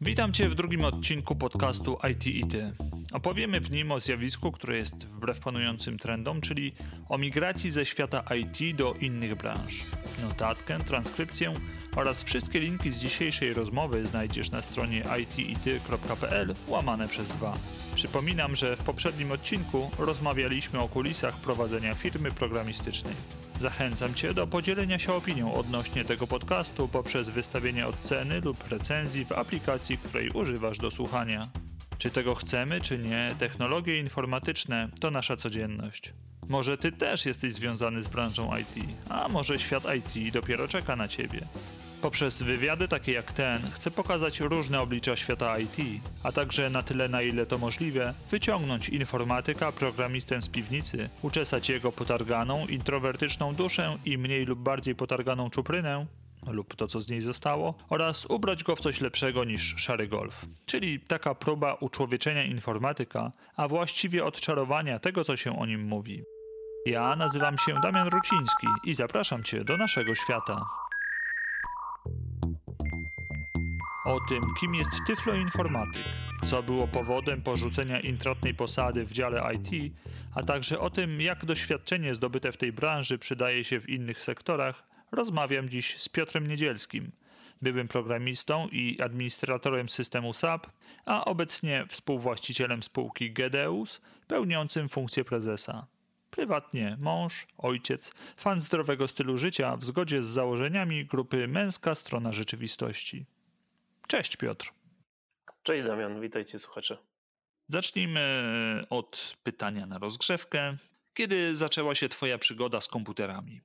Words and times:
Witam 0.00 0.32
Cię 0.32 0.48
w 0.48 0.54
drugim 0.54 0.84
odcinku 0.84 1.36
podcastu 1.36 1.98
IT 2.10 2.26
i 2.26 2.46
Ty. 2.46 2.72
Opowiemy 3.12 3.60
w 3.60 3.70
nim 3.70 3.92
o 3.92 4.00
zjawisku, 4.00 4.52
które 4.52 4.76
jest 4.76 5.06
wbrew 5.06 5.40
panującym 5.40 5.98
trendom, 5.98 6.40
czyli 6.40 6.72
o 7.08 7.18
migracji 7.18 7.70
ze 7.70 7.86
świata 7.86 8.24
IT 8.36 8.76
do 8.76 8.94
innych 8.94 9.34
branż. 9.34 9.74
Notatkę, 10.22 10.78
transkrypcję 10.78 11.54
oraz 11.96 12.22
wszystkie 12.22 12.60
linki 12.60 12.92
z 12.92 12.98
dzisiejszej 12.98 13.52
rozmowy 13.52 14.06
znajdziesz 14.06 14.50
na 14.50 14.62
stronie 14.62 15.04
itity.pl 15.20 16.54
łamane 16.68 17.08
przez 17.08 17.28
dwa. 17.28 17.58
Przypominam, 17.94 18.56
że 18.56 18.76
w 18.76 18.82
poprzednim 18.82 19.32
odcinku 19.32 19.90
rozmawialiśmy 19.98 20.80
o 20.80 20.88
kulisach 20.88 21.36
prowadzenia 21.36 21.94
firmy 21.94 22.30
programistycznej. 22.30 23.14
Zachęcam 23.60 24.14
Cię 24.14 24.34
do 24.34 24.46
podzielenia 24.46 24.98
się 24.98 25.12
opinią 25.12 25.54
odnośnie 25.54 26.04
tego 26.04 26.26
podcastu 26.26 26.88
poprzez 26.88 27.28
wystawienie 27.28 27.86
oceny 27.86 28.40
lub 28.40 28.68
recenzji 28.68 29.24
w 29.24 29.32
aplikacji, 29.32 29.98
której 29.98 30.30
używasz 30.30 30.78
do 30.78 30.90
słuchania. 30.90 31.48
Czy 31.98 32.10
tego 32.10 32.34
chcemy, 32.34 32.80
czy 32.80 32.98
nie, 32.98 33.34
technologie 33.38 33.98
informatyczne 33.98 34.88
to 35.00 35.10
nasza 35.10 35.36
codzienność. 35.36 36.12
Może 36.48 36.78
ty 36.78 36.92
też 36.92 37.26
jesteś 37.26 37.52
związany 37.52 38.02
z 38.02 38.08
branżą 38.08 38.56
IT, 38.56 38.84
a 39.08 39.28
może 39.28 39.58
świat 39.58 39.84
IT 39.96 40.32
dopiero 40.32 40.68
czeka 40.68 40.96
na 40.96 41.08
ciebie. 41.08 41.46
Poprzez 42.02 42.42
wywiady 42.42 42.88
takie 42.88 43.12
jak 43.12 43.32
ten 43.32 43.70
chcę 43.70 43.90
pokazać 43.90 44.40
różne 44.40 44.80
oblicza 44.80 45.16
świata 45.16 45.58
IT, 45.58 45.76
a 46.22 46.32
także 46.32 46.70
na 46.70 46.82
tyle 46.82 47.08
na 47.08 47.22
ile 47.22 47.46
to 47.46 47.58
możliwe, 47.58 48.14
wyciągnąć 48.30 48.88
informatyka, 48.88 49.72
programistę 49.72 50.42
z 50.42 50.48
piwnicy, 50.48 51.08
uczesać 51.22 51.68
jego 51.68 51.92
potarganą, 51.92 52.66
introwertyczną 52.66 53.54
duszę 53.54 53.98
i 54.04 54.18
mniej 54.18 54.44
lub 54.44 54.58
bardziej 54.58 54.94
potarganą 54.94 55.50
czuprynę, 55.50 56.06
lub 56.50 56.74
to, 56.74 56.86
co 56.86 57.00
z 57.00 57.08
niej 57.08 57.20
zostało, 57.20 57.74
oraz 57.88 58.26
ubrać 58.26 58.64
go 58.64 58.76
w 58.76 58.80
coś 58.80 59.00
lepszego 59.00 59.44
niż 59.44 59.74
szary 59.76 60.08
golf. 60.08 60.46
Czyli 60.66 61.00
taka 61.00 61.34
próba 61.34 61.74
uczłowieczenia 61.74 62.44
informatyka, 62.44 63.32
a 63.56 63.68
właściwie 63.68 64.24
odczarowania 64.24 64.98
tego, 64.98 65.24
co 65.24 65.36
się 65.36 65.58
o 65.58 65.66
nim 65.66 65.82
mówi. 65.82 66.22
Ja 66.86 67.16
nazywam 67.16 67.58
się 67.58 67.80
Damian 67.82 68.08
Ruciński 68.08 68.66
i 68.84 68.94
zapraszam 68.94 69.44
Cię 69.44 69.64
do 69.64 69.76
naszego 69.76 70.14
świata. 70.14 70.87
O 74.08 74.20
tym, 74.20 74.42
kim 74.60 74.74
jest 74.74 74.90
tyfloinformatyk, 75.06 76.04
co 76.46 76.62
było 76.62 76.88
powodem 76.88 77.42
porzucenia 77.42 78.00
intratnej 78.00 78.54
posady 78.54 79.04
w 79.04 79.12
dziale 79.12 79.54
IT, 79.54 79.94
a 80.34 80.42
także 80.42 80.80
o 80.80 80.90
tym, 80.90 81.20
jak 81.20 81.44
doświadczenie 81.44 82.14
zdobyte 82.14 82.52
w 82.52 82.56
tej 82.56 82.72
branży 82.72 83.18
przydaje 83.18 83.64
się 83.64 83.80
w 83.80 83.88
innych 83.88 84.22
sektorach, 84.22 84.82
rozmawiam 85.12 85.68
dziś 85.68 85.98
z 85.98 86.08
Piotrem 86.08 86.46
Niedzielskim, 86.46 87.12
byłym 87.62 87.88
programistą 87.88 88.68
i 88.72 89.00
administratorem 89.00 89.88
systemu 89.88 90.32
SAP, 90.32 90.66
a 91.04 91.24
obecnie 91.24 91.86
współwłaścicielem 91.88 92.82
spółki 92.82 93.32
Gedeus, 93.32 94.00
pełniącym 94.26 94.88
funkcję 94.88 95.24
prezesa. 95.24 95.86
Prywatnie 96.30 96.96
mąż, 97.00 97.46
ojciec, 97.58 98.14
fan 98.36 98.60
zdrowego 98.60 99.08
stylu 99.08 99.38
życia 99.38 99.76
w 99.76 99.84
zgodzie 99.84 100.22
z 100.22 100.26
założeniami 100.26 101.04
grupy 101.04 101.48
Męska 101.48 101.94
Strona 101.94 102.32
Rzeczywistości. 102.32 103.26
Cześć 104.08 104.36
Piotr. 104.36 104.72
Cześć 105.62 105.86
Damian, 105.86 106.20
witajcie 106.20 106.58
słuchacze. 106.58 106.98
Zacznijmy 107.66 108.20
od 108.90 109.36
pytania 109.42 109.86
na 109.86 109.98
rozgrzewkę. 109.98 110.76
Kiedy 111.14 111.56
zaczęła 111.56 111.94
się 111.94 112.08
Twoja 112.08 112.38
przygoda 112.38 112.80
z 112.80 112.88
komputerami? 112.88 113.60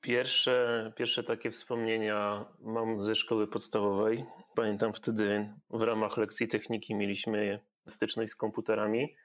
Pierwsze, 0.00 0.92
pierwsze 0.96 1.22
takie 1.22 1.50
wspomnienia 1.50 2.44
mam 2.60 3.02
ze 3.02 3.14
szkoły 3.14 3.46
podstawowej. 3.46 4.24
Pamiętam 4.56 4.92
wtedy 4.92 5.54
w 5.70 5.82
ramach 5.82 6.16
lekcji 6.16 6.48
techniki 6.48 6.94
mieliśmy 6.94 7.60
styczność 7.88 8.32
z 8.32 8.36
komputerami. 8.36 9.16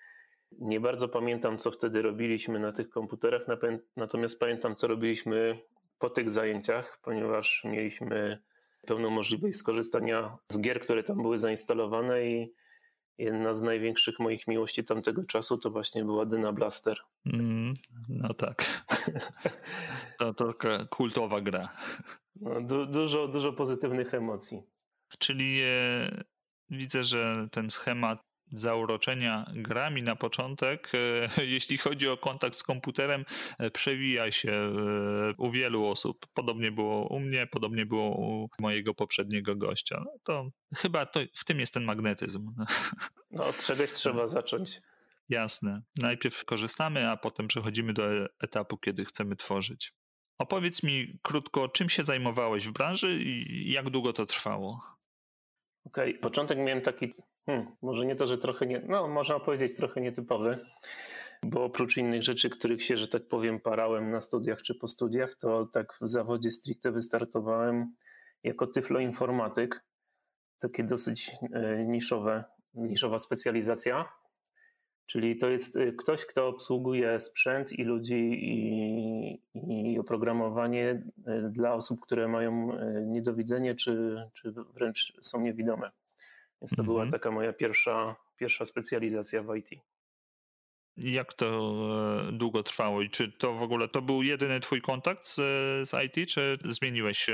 Nie 0.51 0.79
bardzo 0.79 1.09
pamiętam, 1.09 1.57
co 1.57 1.71
wtedy 1.71 2.01
robiliśmy 2.01 2.59
na 2.59 2.71
tych 2.71 2.89
komputerach, 2.89 3.41
natomiast 3.95 4.39
pamiętam, 4.39 4.75
co 4.75 4.87
robiliśmy 4.87 5.59
po 5.99 6.09
tych 6.09 6.31
zajęciach, 6.31 6.99
ponieważ 7.03 7.61
mieliśmy 7.65 8.41
pełną 8.87 9.09
możliwość 9.09 9.57
skorzystania 9.57 10.37
z 10.51 10.61
gier, 10.61 10.81
które 10.81 11.03
tam 11.03 11.21
były 11.21 11.37
zainstalowane 11.37 12.25
i 12.25 12.53
jedna 13.17 13.53
z 13.53 13.61
największych 13.61 14.19
moich 14.19 14.47
miłości 14.47 14.83
tamtego 14.83 15.23
czasu 15.23 15.57
to 15.57 15.71
właśnie 15.71 16.05
była 16.05 16.25
Dyna 16.25 16.53
Blaster. 16.53 16.97
Mm, 17.25 17.73
no 18.09 18.33
tak. 18.33 18.83
to, 20.19 20.33
to 20.33 20.53
kultowa 20.89 21.41
gra. 21.41 21.69
No, 22.35 22.61
du 22.61 22.85
dużo, 22.85 23.27
dużo 23.27 23.53
pozytywnych 23.53 24.13
emocji. 24.13 24.63
Czyli 25.19 25.61
e, 25.65 26.23
widzę, 26.69 27.03
że 27.03 27.47
ten 27.51 27.69
schemat 27.69 28.28
zauroczenia 28.51 29.51
grami 29.55 30.03
na 30.03 30.15
początek, 30.15 30.91
e, 31.37 31.45
jeśli 31.55 31.77
chodzi 31.77 32.07
o 32.07 32.17
kontakt 32.17 32.55
z 32.55 32.63
komputerem, 32.63 33.25
e, 33.59 33.71
przewija 33.71 34.31
się 34.31 34.51
e, 34.51 35.33
u 35.37 35.51
wielu 35.51 35.85
osób. 35.85 36.27
Podobnie 36.33 36.71
było 36.71 37.07
u 37.07 37.19
mnie, 37.19 37.47
podobnie 37.47 37.85
było 37.85 38.09
u 38.09 38.49
mojego 38.59 38.93
poprzedniego 38.93 39.55
gościa. 39.55 40.01
No 40.05 40.11
to 40.23 40.49
chyba 40.75 41.05
to, 41.05 41.19
w 41.35 41.45
tym 41.45 41.59
jest 41.59 41.73
ten 41.73 41.83
magnetyzm. 41.83 42.51
No, 43.31 43.45
od 43.45 43.63
czegoś 43.63 43.91
trzeba 43.91 44.27
zacząć. 44.27 44.81
Jasne. 45.29 45.81
Najpierw 45.97 46.45
korzystamy, 46.45 47.09
a 47.09 47.17
potem 47.17 47.47
przechodzimy 47.47 47.93
do 47.93 48.03
etapu, 48.43 48.77
kiedy 48.77 49.05
chcemy 49.05 49.35
tworzyć. 49.35 49.93
Opowiedz 50.39 50.83
mi 50.83 51.19
krótko, 51.21 51.67
czym 51.67 51.89
się 51.89 52.03
zajmowałeś 52.03 52.67
w 52.67 52.71
branży 52.71 53.19
i 53.23 53.71
jak 53.71 53.89
długo 53.89 54.13
to 54.13 54.25
trwało? 54.25 54.81
Okej, 55.85 56.09
okay. 56.09 56.21
początek 56.21 56.57
miałem 56.57 56.81
taki 56.81 57.13
Hmm, 57.49 57.67
może 57.81 58.05
nie 58.05 58.15
to, 58.15 58.27
że 58.27 58.37
trochę 58.37 58.65
nie, 58.65 58.81
no 58.87 59.07
można 59.07 59.39
powiedzieć 59.39 59.77
trochę 59.77 60.01
nietypowy, 60.01 60.65
bo 61.43 61.63
oprócz 61.63 61.97
innych 61.97 62.23
rzeczy, 62.23 62.49
których 62.49 62.83
się, 62.83 62.97
że 62.97 63.07
tak 63.07 63.27
powiem, 63.27 63.59
parałem 63.59 64.11
na 64.11 64.21
studiach 64.21 64.61
czy 64.61 64.75
po 64.75 64.87
studiach, 64.87 65.35
to 65.35 65.65
tak 65.65 65.93
w 66.01 66.07
zawodzie 66.09 66.51
stricte 66.51 66.91
wystartowałem 66.91 67.95
jako 68.43 68.67
tyfloinformatyk. 68.67 69.85
Takie 70.59 70.83
dosyć 70.83 71.31
e, 71.53 71.85
niszowe, 71.85 72.43
niszowa 72.73 73.17
specjalizacja. 73.17 74.05
Czyli 75.05 75.37
to 75.37 75.49
jest 75.49 75.77
e, 75.77 75.91
ktoś, 75.91 76.25
kto 76.25 76.47
obsługuje 76.47 77.19
sprzęt 77.19 77.73
i 77.73 77.83
ludzi 77.83 78.29
i, 78.41 79.93
i 79.93 79.99
oprogramowanie 79.99 81.03
e, 81.25 81.49
dla 81.51 81.73
osób, 81.73 81.99
które 82.01 82.27
mają 82.27 82.71
niedowidzenie 83.05 83.75
czy, 83.75 84.23
czy 84.33 84.53
wręcz 84.73 85.13
są 85.21 85.41
niewidome. 85.41 85.91
Więc 86.61 86.75
to 86.75 86.81
mhm. 86.81 86.85
była 86.85 87.07
taka 87.07 87.31
moja 87.31 87.53
pierwsza, 87.53 88.15
pierwsza 88.37 88.65
specjalizacja 88.65 89.43
w 89.43 89.55
IT. 89.55 89.69
Jak 90.97 91.33
to 91.33 91.45
e, 92.27 92.31
długo 92.31 92.63
trwało 92.63 93.01
i 93.01 93.09
czy 93.09 93.31
to 93.31 93.53
w 93.53 93.61
ogóle 93.61 93.87
to 93.87 94.01
był 94.01 94.23
jedyny 94.23 94.59
twój 94.59 94.81
kontakt 94.81 95.27
z, 95.27 95.35
z 95.89 95.93
IT, 96.05 96.29
czy 96.29 96.57
zmieniłeś 96.65 97.27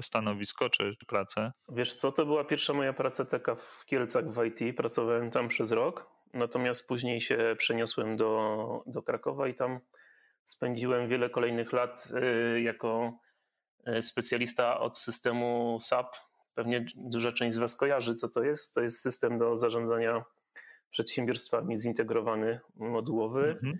stanowisko, 0.00 0.70
czy 0.70 0.96
pracę? 1.06 1.52
Wiesz 1.68 1.94
co, 1.94 2.12
to 2.12 2.26
była 2.26 2.44
pierwsza 2.44 2.72
moja 2.72 2.92
praca 2.92 3.24
taka 3.24 3.54
w 3.54 3.84
Kielcach 3.86 4.24
w 4.30 4.44
IT, 4.44 4.76
pracowałem 4.76 5.30
tam 5.30 5.48
przez 5.48 5.72
rok, 5.72 6.06
natomiast 6.34 6.88
później 6.88 7.20
się 7.20 7.56
przeniosłem 7.58 8.16
do, 8.16 8.82
do 8.86 9.02
Krakowa 9.02 9.48
i 9.48 9.54
tam 9.54 9.80
spędziłem 10.44 11.08
wiele 11.08 11.30
kolejnych 11.30 11.72
lat 11.72 12.08
e, 12.14 12.60
jako 12.60 13.18
e, 13.86 14.02
specjalista 14.02 14.80
od 14.80 14.98
systemu 14.98 15.78
SAP, 15.80 16.16
Pewnie 16.58 16.86
duża 16.96 17.32
część 17.32 17.54
z 17.54 17.58
Was 17.58 17.76
kojarzy, 17.76 18.14
co 18.14 18.28
to 18.28 18.42
jest. 18.42 18.74
To 18.74 18.82
jest 18.82 19.00
system 19.00 19.38
do 19.38 19.56
zarządzania 19.56 20.24
przedsiębiorstwami 20.90 21.78
zintegrowany, 21.78 22.60
modułowy. 22.76 23.58
Mhm. 23.62 23.78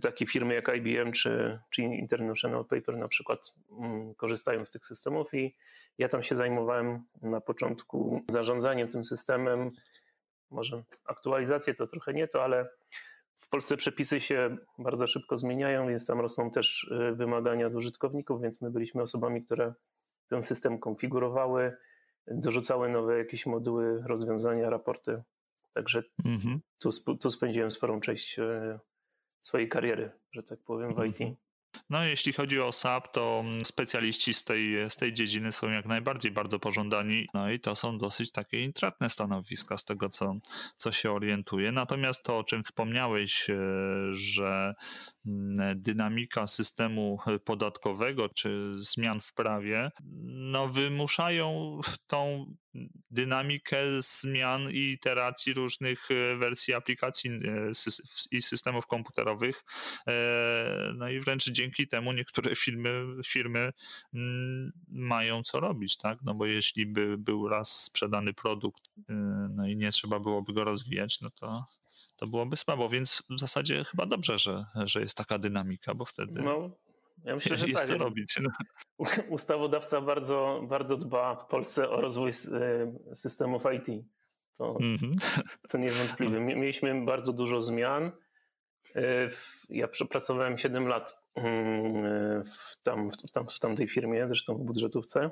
Takie 0.00 0.26
firmy 0.26 0.54
jak 0.54 0.76
IBM 0.76 1.12
czy, 1.12 1.58
czy 1.70 1.82
International 1.82 2.64
Paper 2.64 2.96
na 2.96 3.08
przykład 3.08 3.54
mm, 3.80 4.14
korzystają 4.14 4.66
z 4.66 4.70
tych 4.70 4.86
systemów 4.86 5.34
i 5.34 5.54
ja 5.98 6.08
tam 6.08 6.22
się 6.22 6.36
zajmowałem 6.36 7.04
na 7.22 7.40
początku 7.40 8.22
zarządzaniem 8.28 8.88
tym 8.88 9.04
systemem. 9.04 9.70
Może 10.50 10.82
aktualizacje 11.04 11.74
to 11.74 11.86
trochę 11.86 12.12
nie 12.12 12.28
to, 12.28 12.44
ale 12.44 12.68
w 13.36 13.48
Polsce 13.48 13.76
przepisy 13.76 14.20
się 14.20 14.56
bardzo 14.78 15.06
szybko 15.06 15.36
zmieniają, 15.36 15.88
więc 15.88 16.06
tam 16.06 16.20
rosną 16.20 16.50
też 16.50 16.84
y, 16.84 17.14
wymagania 17.14 17.66
od 17.66 17.74
użytkowników, 17.74 18.42
więc 18.42 18.60
my 18.60 18.70
byliśmy 18.70 19.02
osobami, 19.02 19.44
które 19.44 19.74
ten 20.28 20.42
system 20.42 20.78
konfigurowały, 20.78 21.76
dorzucały 22.26 22.88
nowe 22.88 23.18
jakieś 23.18 23.46
moduły, 23.46 24.02
rozwiązania, 24.06 24.70
raporty. 24.70 25.22
Także 25.74 26.02
mhm. 26.24 26.60
tu, 26.82 26.90
tu 27.16 27.30
spędziłem 27.30 27.70
sporą 27.70 28.00
część 28.00 28.38
e, 28.38 28.78
swojej 29.40 29.68
kariery, 29.68 30.10
że 30.32 30.42
tak 30.42 30.58
powiem, 30.64 30.94
w 30.94 31.04
IT. 31.04 31.20
Mhm. 31.20 31.36
No, 31.90 32.04
jeśli 32.04 32.32
chodzi 32.32 32.60
o 32.60 32.72
SAP, 32.72 33.12
to 33.12 33.42
mm, 33.44 33.64
specjaliści 33.64 34.34
z 34.34 34.44
tej, 34.44 34.90
z 34.90 34.96
tej 34.96 35.12
dziedziny 35.12 35.52
są 35.52 35.68
jak 35.68 35.86
najbardziej 35.86 36.32
bardzo 36.32 36.58
pożądani. 36.58 37.26
No 37.34 37.50
i 37.50 37.60
to 37.60 37.74
są 37.74 37.98
dosyć 37.98 38.32
takie 38.32 38.60
intratne 38.64 39.10
stanowiska 39.10 39.76
z 39.76 39.84
tego, 39.84 40.08
co, 40.08 40.34
co 40.76 40.92
się 40.92 41.12
orientuje. 41.12 41.72
Natomiast 41.72 42.22
to, 42.22 42.38
o 42.38 42.44
czym 42.44 42.62
wspomniałeś, 42.62 43.50
e, 43.50 43.54
że 44.12 44.74
dynamika 45.76 46.46
systemu 46.46 47.18
podatkowego 47.44 48.28
czy 48.28 48.72
zmian 48.76 49.20
w 49.20 49.34
prawie 49.34 49.90
no, 50.24 50.68
wymuszają 50.68 51.80
tą 52.06 52.46
dynamikę 53.10 53.76
zmian 53.98 54.70
i 54.70 54.78
iteracji 54.78 55.54
różnych 55.54 56.10
e, 56.10 56.36
wersji 56.36 56.74
aplikacji 56.74 57.30
e, 57.30 57.70
i 58.30 58.42
systemów 58.42 58.86
komputerowych. 58.86 59.64
E, 60.06 60.92
no 60.96 61.08
i 61.08 61.20
wręcz 61.20 61.44
dzięki 61.44 61.88
temu 61.88 62.12
niektóre 62.12 62.56
firmy, 62.56 63.04
firmy 63.26 63.72
mm, 64.14 64.72
mają 64.88 65.42
co 65.42 65.60
robić, 65.60 65.96
tak? 65.96 66.18
No 66.22 66.34
bo 66.34 66.46
jeśli 66.46 66.86
by 66.86 67.18
był 67.18 67.48
raz 67.48 67.82
sprzedany 67.82 68.34
produkt, 68.34 68.82
no 69.50 69.66
i 69.68 69.76
nie 69.76 69.90
trzeba 69.90 70.20
byłoby 70.20 70.52
go 70.52 70.64
rozwijać, 70.64 71.20
no 71.20 71.30
to 71.30 71.64
to 72.22 72.26
byłoby 72.26 72.56
słabo, 72.56 72.88
więc 72.88 73.22
w 73.30 73.40
zasadzie 73.40 73.84
chyba 73.84 74.06
dobrze, 74.06 74.38
że, 74.38 74.64
że 74.74 75.00
jest 75.00 75.16
taka 75.16 75.38
dynamika, 75.38 75.94
bo 75.94 76.04
wtedy 76.04 76.42
no, 76.42 76.70
ja 77.24 77.34
myślę, 77.34 77.56
że 77.56 77.66
jest 77.68 77.88
tak. 77.88 77.88
co 77.88 77.98
robić. 78.04 78.38
No. 78.42 78.50
Ustawodawca 79.28 80.00
bardzo, 80.00 80.60
bardzo 80.68 80.96
dba 80.96 81.34
w 81.34 81.46
Polsce 81.46 81.90
o 81.90 82.00
rozwój 82.00 82.28
y, 82.30 83.14
systemów 83.14 83.62
IT. 83.74 84.04
To, 84.58 84.76
mm 84.80 84.96
-hmm. 84.96 85.42
to 85.70 85.78
niewątpliwe. 85.78 86.40
Mieliśmy 86.40 87.04
bardzo 87.04 87.32
dużo 87.32 87.60
zmian. 87.60 88.12
Y, 88.96 89.00
ja 89.68 89.88
przepracowałem 89.88 90.58
7 90.58 90.86
lat 90.86 91.24
mm, 91.34 92.44
w, 92.44 92.82
tam, 92.82 93.10
w, 93.10 93.30
tam, 93.32 93.48
w 93.48 93.58
tamtej 93.58 93.88
firmie, 93.88 94.28
zresztą 94.28 94.54
w 94.54 94.64
budżetówce, 94.64 95.30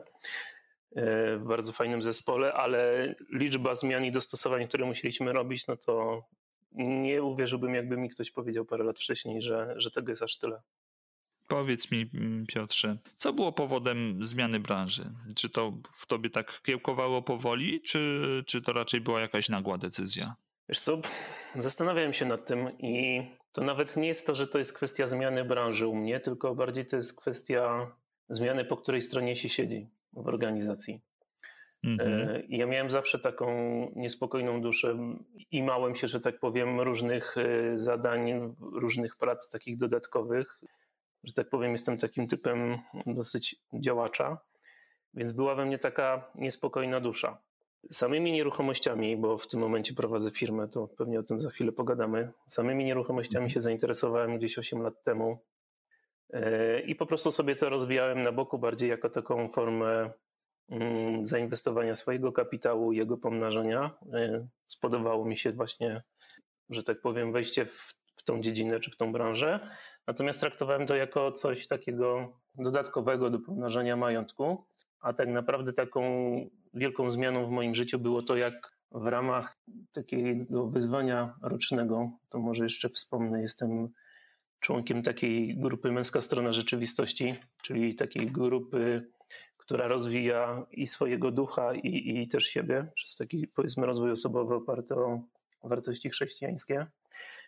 w 1.36 1.44
bardzo 1.48 1.72
fajnym 1.72 2.02
zespole, 2.02 2.52
ale 2.52 3.14
liczba 3.32 3.74
zmian 3.74 4.04
i 4.04 4.10
dostosowań, 4.10 4.68
które 4.68 4.86
musieliśmy 4.86 5.32
robić, 5.32 5.66
no 5.66 5.76
to 5.76 6.24
nie 6.72 7.22
uwierzyłbym, 7.22 7.74
jakby 7.74 7.96
mi 7.96 8.08
ktoś 8.08 8.30
powiedział 8.30 8.64
parę 8.64 8.84
lat 8.84 8.98
wcześniej, 8.98 9.42
że, 9.42 9.74
że 9.76 9.90
tego 9.90 10.12
jest 10.12 10.22
aż 10.22 10.38
tyle. 10.38 10.60
Powiedz 11.48 11.90
mi, 11.90 12.10
mm, 12.14 12.46
Piotrze, 12.46 12.96
co 13.16 13.32
było 13.32 13.52
powodem 13.52 14.24
zmiany 14.24 14.60
branży? 14.60 15.04
Czy 15.36 15.48
to 15.48 15.72
w 15.98 16.06
tobie 16.06 16.30
tak 16.30 16.60
kiełkowało 16.62 17.22
powoli, 17.22 17.80
czy, 17.80 18.22
czy 18.46 18.62
to 18.62 18.72
raczej 18.72 19.00
była 19.00 19.20
jakaś 19.20 19.48
nagła 19.48 19.78
decyzja? 19.78 20.34
Wiesz 20.68 20.80
co, 20.80 21.00
zastanawiałem 21.54 22.12
się 22.12 22.26
nad 22.26 22.46
tym 22.46 22.78
i 22.78 23.22
to 23.52 23.64
nawet 23.64 23.96
nie 23.96 24.08
jest 24.08 24.26
to, 24.26 24.34
że 24.34 24.46
to 24.46 24.58
jest 24.58 24.72
kwestia 24.72 25.06
zmiany 25.06 25.44
branży 25.44 25.86
u 25.86 25.94
mnie, 25.94 26.20
tylko 26.20 26.54
bardziej 26.54 26.86
to 26.86 26.96
jest 26.96 27.20
kwestia 27.20 27.92
zmiany, 28.28 28.64
po 28.64 28.76
której 28.76 29.02
stronie 29.02 29.36
się 29.36 29.48
siedzi 29.48 29.88
w 30.12 30.28
organizacji. 30.28 31.00
Mhm. 31.84 32.42
Ja 32.48 32.66
miałem 32.66 32.90
zawsze 32.90 33.18
taką 33.18 33.46
niespokojną 33.96 34.62
duszę 34.62 34.96
i 35.50 35.62
małem 35.62 35.94
się, 35.94 36.06
że 36.06 36.20
tak 36.20 36.38
powiem, 36.38 36.80
różnych 36.80 37.36
e, 37.38 37.78
zadań, 37.78 38.54
różnych 38.72 39.16
prac 39.16 39.50
takich 39.50 39.76
dodatkowych. 39.76 40.60
Że 41.24 41.32
tak 41.32 41.48
powiem, 41.48 41.72
jestem 41.72 41.96
takim 41.96 42.26
typem 42.26 42.78
dosyć 43.06 43.56
działacza, 43.74 44.38
więc 45.14 45.32
była 45.32 45.54
we 45.54 45.66
mnie 45.66 45.78
taka 45.78 46.30
niespokojna 46.34 47.00
dusza. 47.00 47.38
Samymi 47.90 48.32
nieruchomościami, 48.32 49.16
bo 49.16 49.38
w 49.38 49.46
tym 49.46 49.60
momencie 49.60 49.94
prowadzę 49.94 50.30
firmę, 50.30 50.68
to 50.68 50.88
pewnie 50.88 51.20
o 51.20 51.22
tym 51.22 51.40
za 51.40 51.50
chwilę 51.50 51.72
pogadamy. 51.72 52.32
Samymi 52.48 52.84
nieruchomościami 52.84 53.44
mhm. 53.44 53.50
się 53.50 53.60
zainteresowałem 53.60 54.38
gdzieś 54.38 54.58
8 54.58 54.82
lat 54.82 55.02
temu 55.02 55.38
e, 56.32 56.80
i 56.80 56.94
po 56.94 57.06
prostu 57.06 57.30
sobie 57.30 57.54
to 57.54 57.68
rozwijałem 57.68 58.22
na 58.22 58.32
boku 58.32 58.58
bardziej 58.58 58.90
jako 58.90 59.10
taką 59.10 59.48
formę 59.48 60.10
zainwestowania 61.22 61.94
swojego 61.94 62.32
kapitału, 62.32 62.92
jego 62.92 63.16
pomnażania. 63.16 63.90
E, 64.12 64.46
spodobało 64.66 65.24
mi 65.24 65.36
się 65.36 65.52
właśnie, 65.52 66.02
że 66.70 66.82
tak 66.82 67.00
powiem, 67.00 67.32
wejście 67.32 67.64
w, 67.66 67.94
w 68.16 68.22
tą 68.24 68.40
dziedzinę 68.40 68.80
czy 68.80 68.90
w 68.90 68.96
tą 68.96 69.12
branżę. 69.12 69.60
Natomiast 70.06 70.40
traktowałem 70.40 70.86
to 70.86 70.96
jako 70.96 71.32
coś 71.32 71.66
takiego 71.66 72.32
dodatkowego 72.54 73.30
do 73.30 73.38
pomnażania 73.38 73.96
majątku. 73.96 74.64
A 75.00 75.12
tak 75.12 75.28
naprawdę 75.28 75.72
taką 75.72 76.02
wielką 76.74 77.10
zmianą 77.10 77.46
w 77.46 77.50
moim 77.50 77.74
życiu 77.74 77.98
było 77.98 78.22
to, 78.22 78.36
jak 78.36 78.72
w 78.92 79.06
ramach 79.06 79.56
takiego 79.92 80.66
wyzwania 80.66 81.34
rocznego, 81.42 82.10
to 82.28 82.38
może 82.38 82.64
jeszcze 82.64 82.88
wspomnę, 82.88 83.40
jestem 83.40 83.88
członkiem 84.60 85.02
takiej 85.02 85.56
grupy 85.56 85.92
Męska 85.92 86.20
Strona 86.20 86.52
Rzeczywistości, 86.52 87.34
czyli 87.62 87.94
takiej 87.94 88.26
grupy 88.26 89.10
która 89.70 89.88
rozwija 89.88 90.66
i 90.70 90.86
swojego 90.86 91.30
ducha, 91.30 91.74
i, 91.74 92.20
i 92.22 92.28
też 92.28 92.44
siebie, 92.44 92.86
przez 92.94 93.16
taki 93.16 93.46
powiedzmy 93.56 93.86
rozwój 93.86 94.10
osobowy 94.10 94.54
oparty 94.54 94.94
o 94.94 95.20
wartości 95.64 96.10
chrześcijańskie. 96.10 96.86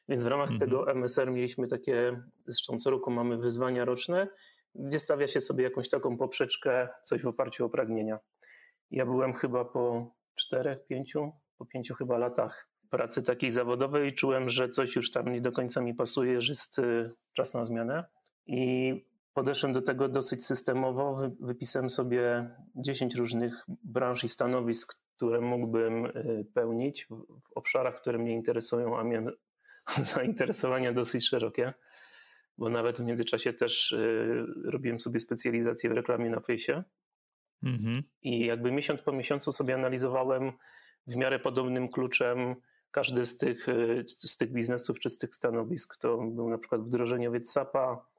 Więc 0.08 0.22
w 0.22 0.26
ramach 0.26 0.50
mhm. 0.50 0.60
tego 0.60 0.90
MSR 0.90 1.30
mieliśmy 1.30 1.66
takie, 1.66 2.22
zresztą 2.46 2.78
co 2.78 2.90
roku 2.90 3.10
mamy 3.10 3.38
wyzwania 3.38 3.84
roczne, 3.84 4.28
gdzie 4.74 4.98
stawia 4.98 5.28
się 5.28 5.40
sobie 5.40 5.64
jakąś 5.64 5.88
taką 5.88 6.16
poprzeczkę, 6.16 6.88
coś 7.02 7.22
w 7.22 7.26
oparciu 7.26 7.64
o 7.64 7.68
pragnienia. 7.68 8.18
Ja 8.90 9.06
byłem 9.06 9.34
chyba 9.34 9.64
po 9.64 10.14
czterech, 10.34 10.86
pięciu, 10.86 11.32
po 11.58 11.66
pięciu 11.66 11.94
chyba 11.94 12.18
latach 12.18 12.68
pracy 12.90 13.22
takiej 13.22 13.50
zawodowej 13.50 14.14
czułem, 14.14 14.50
że 14.50 14.68
coś 14.68 14.96
już 14.96 15.10
tam 15.10 15.32
nie 15.32 15.40
do 15.40 15.52
końca 15.52 15.80
mi 15.80 15.94
pasuje, 15.94 16.42
że 16.42 16.52
jest 16.52 16.78
y, 16.78 17.10
czas 17.32 17.54
na 17.54 17.64
zmianę. 17.64 18.04
I 18.46 19.11
Podeszłem 19.34 19.72
do 19.72 19.82
tego 19.82 20.08
dosyć 20.08 20.46
systemowo. 20.46 21.30
Wypisałem 21.40 21.90
sobie 21.90 22.50
10 22.76 23.14
różnych 23.14 23.64
branż 23.84 24.24
i 24.24 24.28
stanowisk, 24.28 25.02
które 25.16 25.40
mógłbym 25.40 26.06
y, 26.06 26.46
pełnić 26.54 27.06
w 27.06 27.24
obszarach, 27.54 28.00
które 28.00 28.18
mnie 28.18 28.32
interesują, 28.32 28.98
a 28.98 29.04
miałem 29.04 29.30
zainteresowania 30.14 30.92
dosyć 30.92 31.28
szerokie, 31.28 31.74
bo 32.58 32.68
nawet 32.68 32.98
w 33.00 33.04
międzyczasie 33.04 33.52
też 33.52 33.92
y, 33.92 34.44
robiłem 34.64 35.00
sobie 35.00 35.20
specjalizację 35.20 35.90
w 35.90 35.92
reklamie 35.92 36.30
na 36.30 36.40
fejsie. 36.40 36.82
Mhm. 37.62 38.02
I 38.22 38.46
jakby 38.46 38.72
miesiąc 38.72 39.02
po 39.02 39.12
miesiącu 39.12 39.52
sobie 39.52 39.74
analizowałem 39.74 40.52
w 41.06 41.16
miarę 41.16 41.38
podobnym 41.38 41.88
kluczem 41.88 42.54
każdy 42.90 43.26
z 43.26 43.38
tych, 43.38 43.68
y, 43.68 44.04
z 44.06 44.36
tych 44.36 44.52
biznesów 44.52 45.00
czy 45.00 45.10
z 45.10 45.18
tych 45.18 45.34
stanowisk. 45.34 45.96
To 45.96 46.18
był 46.18 46.50
na 46.50 46.58
przykład 46.58 46.80
wdrożeniowiec 46.80 47.50
SAP-a, 47.50 48.11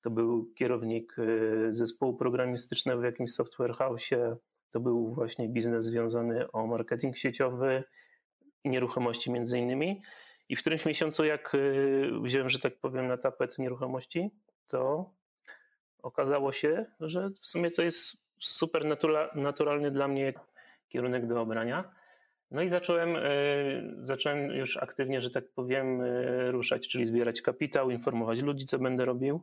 to 0.00 0.10
był 0.10 0.52
kierownik 0.54 1.18
y, 1.18 1.68
zespołu 1.70 2.16
programistycznego 2.16 3.00
w 3.00 3.04
jakimś 3.04 3.30
software 3.30 3.74
house, 3.74 4.10
to 4.70 4.80
był 4.80 5.14
właśnie 5.14 5.48
biznes 5.48 5.84
związany 5.84 6.52
o 6.52 6.66
marketing 6.66 7.16
sieciowy 7.16 7.84
i 8.64 8.68
nieruchomości 8.68 9.30
między 9.30 9.58
innymi. 9.58 10.02
I 10.48 10.56
w 10.56 10.60
którymś 10.60 10.86
miesiącu, 10.86 11.24
jak 11.24 11.54
y, 11.54 12.10
wziąłem, 12.22 12.50
że 12.50 12.58
tak 12.58 12.76
powiem, 12.76 13.06
na 13.06 13.16
tapet 13.16 13.58
nieruchomości, 13.58 14.30
to 14.66 15.10
okazało 16.02 16.52
się, 16.52 16.86
że 17.00 17.28
w 17.40 17.46
sumie 17.46 17.70
to 17.70 17.82
jest 17.82 18.16
super 18.40 18.84
naturalny 19.34 19.90
dla 19.90 20.08
mnie 20.08 20.32
kierunek 20.88 21.26
do 21.26 21.40
obrania. 21.40 21.94
No 22.50 22.62
i 22.62 22.68
zacząłem, 22.68 23.16
y, 23.16 23.98
zacząłem 24.02 24.50
już 24.50 24.76
aktywnie, 24.76 25.20
że 25.20 25.30
tak 25.30 25.44
powiem, 25.54 26.02
ruszać, 26.50 26.88
czyli 26.88 27.06
zbierać 27.06 27.42
kapitał, 27.42 27.90
informować 27.90 28.42
ludzi, 28.42 28.64
co 28.64 28.78
będę 28.78 29.04
robił. 29.04 29.42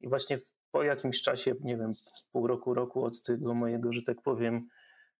I 0.00 0.08
właśnie 0.08 0.38
po 0.70 0.82
jakimś 0.82 1.22
czasie, 1.22 1.54
nie 1.60 1.76
wiem, 1.76 1.92
pół 2.32 2.46
roku, 2.46 2.74
roku 2.74 3.04
od 3.04 3.22
tego 3.22 3.54
mojego, 3.54 3.92
że 3.92 4.02
tak 4.02 4.22
powiem, 4.22 4.68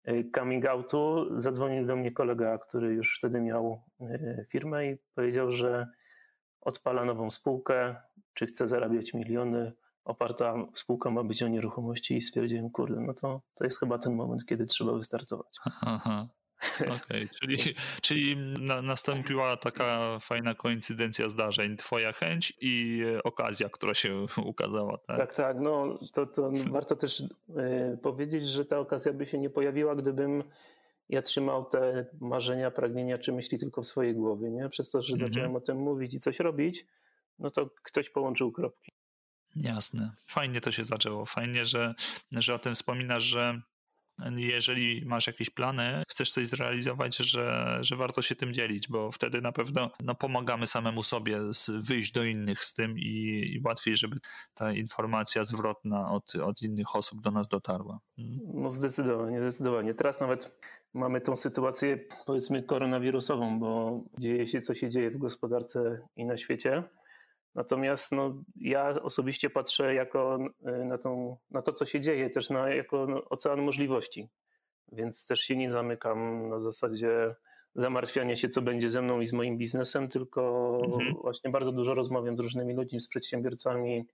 y, 0.08 0.30
coming 0.34 0.66
outu, 0.66 1.26
zadzwonił 1.38 1.86
do 1.86 1.96
mnie 1.96 2.12
kolega, 2.12 2.58
który 2.58 2.94
już 2.94 3.16
wtedy 3.18 3.40
miał 3.40 3.82
y, 4.00 4.46
firmę 4.50 4.86
i 4.86 4.96
powiedział, 5.14 5.52
że 5.52 5.86
odpala 6.60 7.04
nową 7.04 7.30
spółkę, 7.30 7.96
czy 8.34 8.46
chce 8.46 8.68
zarabiać 8.68 9.14
miliony. 9.14 9.72
Oparta 10.04 10.54
spółka 10.74 11.10
ma 11.10 11.24
być 11.24 11.42
o 11.42 11.48
nieruchomości 11.48 12.16
i 12.16 12.20
stwierdziłem, 12.20 12.70
kurde, 12.70 13.00
no 13.00 13.14
to, 13.14 13.42
to 13.54 13.64
jest 13.64 13.80
chyba 13.80 13.98
ten 13.98 14.14
moment, 14.14 14.46
kiedy 14.46 14.66
trzeba 14.66 14.92
wystartować. 14.92 15.58
Aha. 15.64 16.28
Okej, 16.80 16.92
okay, 16.96 17.28
czyli, 17.40 17.58
czyli 18.02 18.36
na, 18.36 18.82
nastąpiła 18.82 19.56
taka 19.56 20.18
fajna 20.20 20.54
koincydencja 20.54 21.28
zdarzeń. 21.28 21.76
Twoja 21.76 22.12
chęć 22.12 22.52
i 22.60 23.02
okazja, 23.24 23.68
która 23.68 23.94
się 23.94 24.26
ukazała. 24.52 24.98
Tak, 24.98 25.16
tak. 25.16 25.34
tak 25.34 25.56
no, 25.60 25.98
to, 26.14 26.26
to 26.26 26.50
warto 26.70 26.96
też 26.96 27.20
y, 27.20 27.98
powiedzieć, 28.02 28.44
że 28.44 28.64
ta 28.64 28.78
okazja 28.78 29.12
by 29.12 29.26
się 29.26 29.38
nie 29.38 29.50
pojawiła, 29.50 29.94
gdybym 29.96 30.44
ja 31.08 31.22
trzymał 31.22 31.64
te 31.64 32.06
marzenia, 32.20 32.70
pragnienia 32.70 33.18
czy 33.18 33.32
myśli 33.32 33.58
tylko 33.58 33.82
w 33.82 33.86
swojej 33.86 34.14
głowie. 34.14 34.50
Nie? 34.50 34.68
Przez 34.68 34.90
to, 34.90 35.02
że 35.02 35.12
mhm. 35.12 35.32
zacząłem 35.32 35.56
o 35.56 35.60
tym 35.60 35.78
mówić 35.78 36.14
i 36.14 36.18
coś 36.18 36.40
robić, 36.40 36.86
no 37.38 37.50
to 37.50 37.70
ktoś 37.82 38.10
połączył 38.10 38.52
kropki. 38.52 38.92
Jasne. 39.56 40.10
Fajnie 40.26 40.60
to 40.60 40.70
się 40.70 40.84
zaczęło. 40.84 41.26
Fajnie, 41.26 41.64
że, 41.64 41.94
że 42.32 42.54
o 42.54 42.58
tym 42.58 42.74
wspominasz, 42.74 43.22
że 43.22 43.60
jeżeli 44.36 45.06
masz 45.06 45.26
jakieś 45.26 45.50
plany, 45.50 46.02
chcesz 46.08 46.30
coś 46.30 46.46
zrealizować, 46.46 47.16
że, 47.16 47.78
że 47.80 47.96
warto 47.96 48.22
się 48.22 48.36
tym 48.36 48.54
dzielić, 48.54 48.88
bo 48.88 49.12
wtedy 49.12 49.40
na 49.40 49.52
pewno 49.52 49.90
no, 50.04 50.14
pomagamy 50.14 50.66
samemu 50.66 51.02
sobie 51.02 51.52
z, 51.52 51.70
wyjść 51.70 52.12
do 52.12 52.24
innych 52.24 52.64
z 52.64 52.74
tym 52.74 52.98
i, 52.98 53.42
i, 53.54 53.60
łatwiej, 53.64 53.96
żeby 53.96 54.16
ta 54.54 54.72
informacja 54.72 55.44
zwrotna 55.44 56.10
od, 56.10 56.34
od 56.34 56.62
innych 56.62 56.96
osób 56.96 57.20
do 57.20 57.30
nas 57.30 57.48
dotarła. 57.48 58.00
Hmm. 58.16 58.38
No 58.54 58.70
zdecydowanie, 58.70 59.40
zdecydowanie. 59.40 59.94
Teraz 59.94 60.20
nawet 60.20 60.60
mamy 60.94 61.20
tą 61.20 61.36
sytuację 61.36 61.98
powiedzmy 62.26 62.62
koronawirusową, 62.62 63.58
bo 63.60 64.00
dzieje 64.18 64.46
się 64.46 64.60
co 64.60 64.74
się 64.74 64.90
dzieje 64.90 65.10
w 65.10 65.18
gospodarce 65.18 65.98
i 66.16 66.24
na 66.24 66.36
świecie. 66.36 66.82
Natomiast 67.56 68.12
no, 68.12 68.42
ja 68.56 69.02
osobiście 69.02 69.50
patrzę 69.50 69.94
jako 69.94 70.38
na, 70.84 70.98
tą, 70.98 71.36
na 71.50 71.62
to, 71.62 71.72
co 71.72 71.84
się 71.84 72.00
dzieje, 72.00 72.30
też 72.30 72.50
na, 72.50 72.68
jako 72.68 73.06
no, 73.06 73.24
ocean 73.24 73.62
możliwości. 73.62 74.28
Więc 74.92 75.26
też 75.26 75.40
się 75.40 75.56
nie 75.56 75.70
zamykam 75.70 76.48
na 76.48 76.58
zasadzie 76.58 77.34
zamartwiania 77.74 78.36
się, 78.36 78.48
co 78.48 78.62
będzie 78.62 78.90
ze 78.90 79.02
mną 79.02 79.20
i 79.20 79.26
z 79.26 79.32
moim 79.32 79.58
biznesem, 79.58 80.08
tylko 80.08 80.72
mhm. 80.84 81.14
właśnie 81.14 81.50
bardzo 81.50 81.72
dużo 81.72 81.94
rozmawiam 81.94 82.36
z 82.36 82.40
różnymi 82.40 82.74
ludźmi, 82.74 83.00
z 83.00 83.08
przedsiębiorcami, 83.08 84.06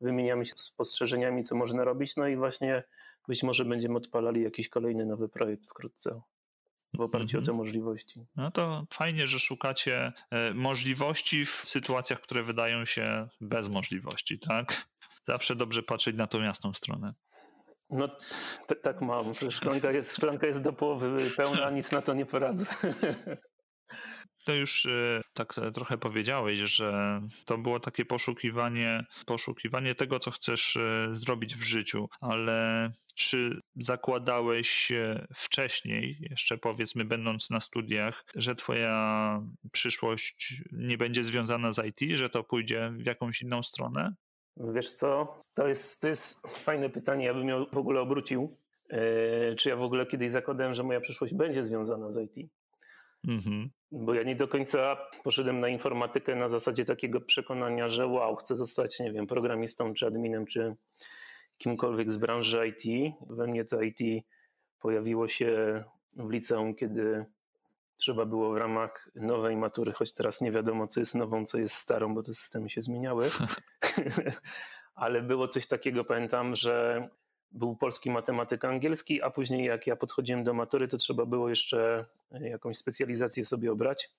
wymieniamy 0.00 0.44
się 0.44 0.54
spostrzeżeniami, 0.56 1.42
co 1.42 1.56
można 1.56 1.84
robić, 1.84 2.16
no 2.16 2.28
i 2.28 2.36
właśnie 2.36 2.82
być 3.28 3.42
może 3.42 3.64
będziemy 3.64 3.96
odpalali 3.96 4.42
jakiś 4.42 4.68
kolejny 4.68 5.06
nowy 5.06 5.28
projekt 5.28 5.66
wkrótce 5.66 6.20
w 6.94 7.00
oparciu 7.00 7.38
o 7.38 7.42
te 7.42 7.50
mhm. 7.50 7.56
możliwości. 7.56 8.26
No 8.36 8.50
to 8.50 8.86
fajnie, 8.92 9.26
że 9.26 9.38
szukacie 9.38 10.12
e, 10.30 10.54
możliwości 10.54 11.44
w 11.44 11.50
sytuacjach, 11.50 12.20
które 12.20 12.42
wydają 12.42 12.84
się 12.84 13.28
bez 13.40 13.68
możliwości, 13.68 14.38
tak? 14.38 14.86
Zawsze 15.24 15.56
dobrze 15.56 15.82
patrzeć 15.82 16.16
na 16.16 16.26
tą 16.26 16.42
jasną 16.42 16.72
stronę. 16.72 17.14
No 17.90 18.08
tak 18.82 19.00
mam. 19.00 19.32
Szklanka 19.50 19.92
jest, 19.92 20.16
szklanka 20.16 20.46
jest 20.46 20.62
do 20.62 20.72
połowy 20.72 21.30
pełna, 21.36 21.70
nic 21.70 21.92
na 21.92 22.02
to 22.02 22.14
nie 22.14 22.26
poradzę. 22.26 22.66
To 24.48 24.54
już 24.54 24.86
e, 24.86 25.20
tak 25.34 25.54
trochę 25.74 25.98
powiedziałeś, 25.98 26.60
że 26.60 27.20
to 27.44 27.58
było 27.58 27.80
takie 27.80 28.04
poszukiwanie, 28.04 29.04
poszukiwanie 29.26 29.94
tego, 29.94 30.18
co 30.18 30.30
chcesz 30.30 30.76
e, 30.76 31.08
zrobić 31.12 31.54
w 31.54 31.62
życiu, 31.62 32.08
ale 32.20 32.90
czy 33.14 33.60
zakładałeś 33.76 34.92
wcześniej, 35.34 36.16
jeszcze 36.20 36.58
powiedzmy, 36.58 37.04
będąc 37.04 37.50
na 37.50 37.60
studiach, 37.60 38.24
że 38.34 38.54
Twoja 38.54 39.42
przyszłość 39.72 40.62
nie 40.72 40.98
będzie 40.98 41.24
związana 41.24 41.72
z 41.72 41.84
IT, 41.86 42.16
że 42.16 42.30
to 42.30 42.44
pójdzie 42.44 42.92
w 42.96 43.06
jakąś 43.06 43.42
inną 43.42 43.62
stronę? 43.62 44.14
Wiesz 44.56 44.92
co, 44.92 45.40
to 45.54 45.68
jest, 45.68 46.00
to 46.00 46.08
jest 46.08 46.48
fajne 46.48 46.90
pytanie, 46.90 47.26
ja 47.26 47.34
bym 47.34 47.48
ją 47.48 47.66
w 47.72 47.78
ogóle 47.78 48.00
obrócił. 48.00 48.56
Czy 49.56 49.68
ja 49.68 49.76
w 49.76 49.82
ogóle 49.82 50.06
kiedyś 50.06 50.32
zakładałem, 50.32 50.74
że 50.74 50.82
moja 50.82 51.00
przyszłość 51.00 51.34
będzie 51.34 51.62
związana 51.62 52.10
z 52.10 52.16
IT? 52.16 52.50
Mhm. 53.28 53.70
Bo 53.92 54.14
ja 54.14 54.22
nie 54.22 54.36
do 54.36 54.48
końca 54.48 54.96
poszedłem 55.24 55.60
na 55.60 55.68
informatykę 55.68 56.34
na 56.34 56.48
zasadzie 56.48 56.84
takiego 56.84 57.20
przekonania, 57.20 57.88
że 57.88 58.06
wow, 58.06 58.36
chcę 58.36 58.56
zostać, 58.56 59.00
nie 59.00 59.12
wiem, 59.12 59.26
programistą, 59.26 59.94
czy 59.94 60.06
adminem, 60.06 60.46
czy 60.46 60.76
kimkolwiek 61.58 62.12
z 62.12 62.16
branży 62.16 62.68
IT. 62.68 63.14
We 63.30 63.46
mnie 63.46 63.64
to 63.64 63.82
IT 63.82 64.24
pojawiło 64.80 65.28
się 65.28 65.84
w 66.16 66.30
liceum, 66.30 66.74
kiedy 66.74 67.26
trzeba 67.96 68.26
było 68.26 68.52
w 68.52 68.56
ramach 68.56 69.08
nowej 69.14 69.56
matury, 69.56 69.92
choć 69.92 70.12
teraz 70.12 70.40
nie 70.40 70.52
wiadomo, 70.52 70.86
co 70.86 71.00
jest 71.00 71.14
nową, 71.14 71.44
co 71.44 71.58
jest 71.58 71.74
starą, 71.74 72.14
bo 72.14 72.22
te 72.22 72.34
systemy 72.34 72.70
się 72.70 72.82
zmieniały. 72.82 73.30
Ale 74.94 75.22
było 75.22 75.48
coś 75.48 75.66
takiego, 75.66 76.04
pamiętam, 76.04 76.54
że 76.54 77.08
był 77.52 77.76
polski 77.76 78.10
matematyk 78.10 78.64
angielski, 78.64 79.22
a 79.22 79.30
później 79.30 79.64
jak 79.64 79.86
ja 79.86 79.96
podchodziłem 79.96 80.44
do 80.44 80.54
matury, 80.54 80.88
to 80.88 80.96
trzeba 80.96 81.26
było 81.26 81.48
jeszcze 81.48 82.04
jakąś 82.40 82.76
specjalizację 82.76 83.44
sobie 83.44 83.72
obrać. 83.72 84.10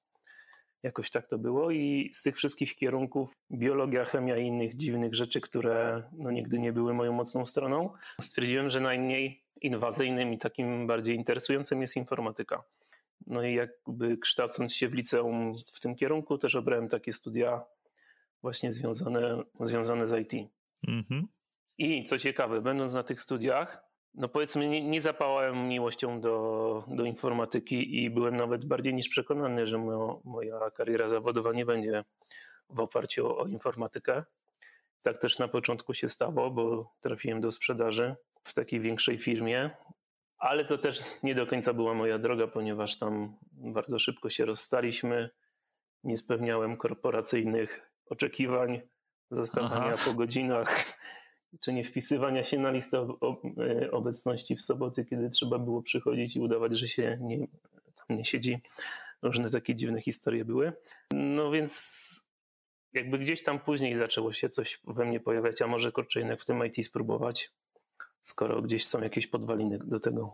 Jakoś 0.84 1.10
tak 1.10 1.28
to 1.28 1.38
było 1.38 1.72
i 1.72 2.10
z 2.14 2.24
tych 2.24 2.36
wszystkich 2.36 2.76
kierunków 2.76 3.38
biologia, 3.52 4.06
chemia 4.06 4.38
i 4.38 4.46
innych 4.46 4.76
dziwnych 4.76 5.16
rzeczy, 5.16 5.42
które 5.42 6.04
no, 6.12 6.32
nigdy 6.32 6.60
nie 6.60 6.74
były 6.74 6.94
moją 6.94 7.14
mocną 7.14 7.46
stroną, 7.46 7.94
stwierdziłem, 8.22 8.70
że 8.70 8.80
najmniej 8.80 9.44
inwazyjnym 9.62 10.34
i 10.34 10.38
takim 10.38 10.88
bardziej 10.88 11.16
interesującym 11.16 11.82
jest 11.82 11.98
informatyka. 11.98 12.64
No 13.28 13.44
i 13.44 13.54
jakby 13.54 14.18
kształcąc 14.18 14.74
się 14.74 14.90
w 14.90 14.94
liceum 14.94 15.52
w 15.74 15.80
tym 15.80 15.96
kierunku, 15.96 16.38
też 16.38 16.56
obrałem 16.56 16.88
takie 16.88 17.14
studia 17.14 17.64
właśnie 18.42 18.72
związane, 18.72 19.44
związane 19.60 20.08
z 20.08 20.34
IT. 20.34 20.50
Mhm. 20.88 21.28
I 21.80 22.04
co 22.04 22.18
ciekawe, 22.18 22.62
będąc 22.62 22.94
na 22.94 23.04
tych 23.04 23.22
studiach, 23.22 23.84
no 24.14 24.30
powiedzmy, 24.30 24.68
nie, 24.68 24.82
nie 24.82 25.02
zapałałem 25.02 25.68
miłością 25.68 26.22
do, 26.22 26.84
do 26.88 27.06
informatyki 27.06 28.04
i 28.04 28.10
byłem 28.10 28.36
nawet 28.36 28.66
bardziej 28.66 28.94
niż 28.94 29.10
przekonany, 29.10 29.68
że 29.68 29.78
moja, 29.78 30.20
moja 30.24 30.72
kariera 30.72 31.10
zawodowa 31.10 31.54
nie 31.54 31.66
będzie 31.66 32.04
w 32.70 32.80
oparciu 32.80 33.28
o, 33.28 33.38
o 33.38 33.48
informatykę. 33.48 34.24
Tak 35.04 35.18
też 35.18 35.40
na 35.40 35.48
początku 35.48 35.94
się 35.94 36.10
stało, 36.10 36.52
bo 36.52 36.94
trafiłem 37.02 37.42
do 37.42 37.52
sprzedaży 37.52 38.16
w 38.44 38.54
takiej 38.54 38.80
większej 38.80 39.18
firmie, 39.18 39.70
ale 40.38 40.66
to 40.66 40.78
też 40.78 41.24
nie 41.24 41.36
do 41.36 41.48
końca 41.48 41.74
była 41.74 41.94
moja 41.94 42.20
droga, 42.20 42.48
ponieważ 42.48 42.98
tam 42.98 43.38
bardzo 43.52 44.00
szybko 44.00 44.30
się 44.30 44.46
rozstaliśmy. 44.46 45.30
Nie 46.04 46.18
spełniałem 46.18 46.78
korporacyjnych 46.78 47.92
oczekiwań, 48.06 48.82
zostawania 49.32 49.94
Aha. 49.94 50.04
po 50.06 50.14
godzinach 50.14 50.86
czy 51.62 51.74
nie 51.74 51.84
wpisywania 51.84 52.44
się 52.44 52.60
na 52.60 52.72
listę 52.72 53.08
e, 53.82 53.92
obecności 53.92 54.56
w 54.56 54.62
soboty, 54.62 55.06
kiedy 55.06 55.30
trzeba 55.30 55.60
było 55.60 55.82
przychodzić 55.82 56.36
i 56.36 56.40
udawać, 56.40 56.80
że 56.80 56.88
się 56.88 57.18
nie, 57.22 57.48
tam 57.96 58.18
nie 58.18 58.26
siedzi. 58.26 58.62
Różne 59.22 59.50
takie 59.50 59.76
dziwne 59.76 60.02
historie 60.02 60.46
były. 60.46 60.74
No 61.14 61.52
więc 61.52 62.30
jakby 62.94 63.20
gdzieś 63.20 63.44
tam 63.44 63.60
później 63.60 63.96
zaczęło 63.96 64.32
się 64.32 64.50
coś 64.50 64.82
we 64.88 65.06
mnie 65.06 65.20
pojawiać, 65.20 65.62
a 65.62 65.68
może 65.68 65.92
kurczę 65.92 66.20
jednak 66.20 66.42
w 66.42 66.46
tym 66.46 66.66
IT 66.66 66.86
spróbować, 66.86 67.52
skoro 68.22 68.62
gdzieś 68.62 68.86
są 68.88 69.02
jakieś 69.02 69.28
podwaliny 69.28 69.80
do 69.84 70.00
tego. 70.00 70.34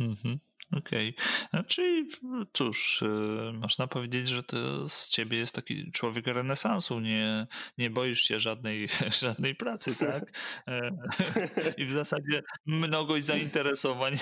Mhm. 0.00 0.38
Okej. 0.76 1.14
Okay. 1.52 1.64
Czyli 1.64 2.10
cóż, 2.52 3.02
y, 3.02 3.06
można 3.52 3.86
powiedzieć, 3.86 4.28
że 4.28 4.42
to 4.42 4.88
z 4.88 5.08
ciebie 5.08 5.38
jest 5.38 5.54
taki 5.54 5.92
człowiek 5.92 6.26
renesansu. 6.26 7.00
Nie, 7.00 7.46
nie 7.78 7.90
boisz 7.90 8.22
się 8.22 8.40
żadnej, 8.40 8.88
żadnej 9.22 9.54
pracy, 9.54 9.96
tak? 9.96 10.32
E, 10.68 10.90
I 11.76 11.84
w 11.84 11.90
zasadzie 11.90 12.42
mnogość 12.66 13.26
zainteresowań 13.26 14.14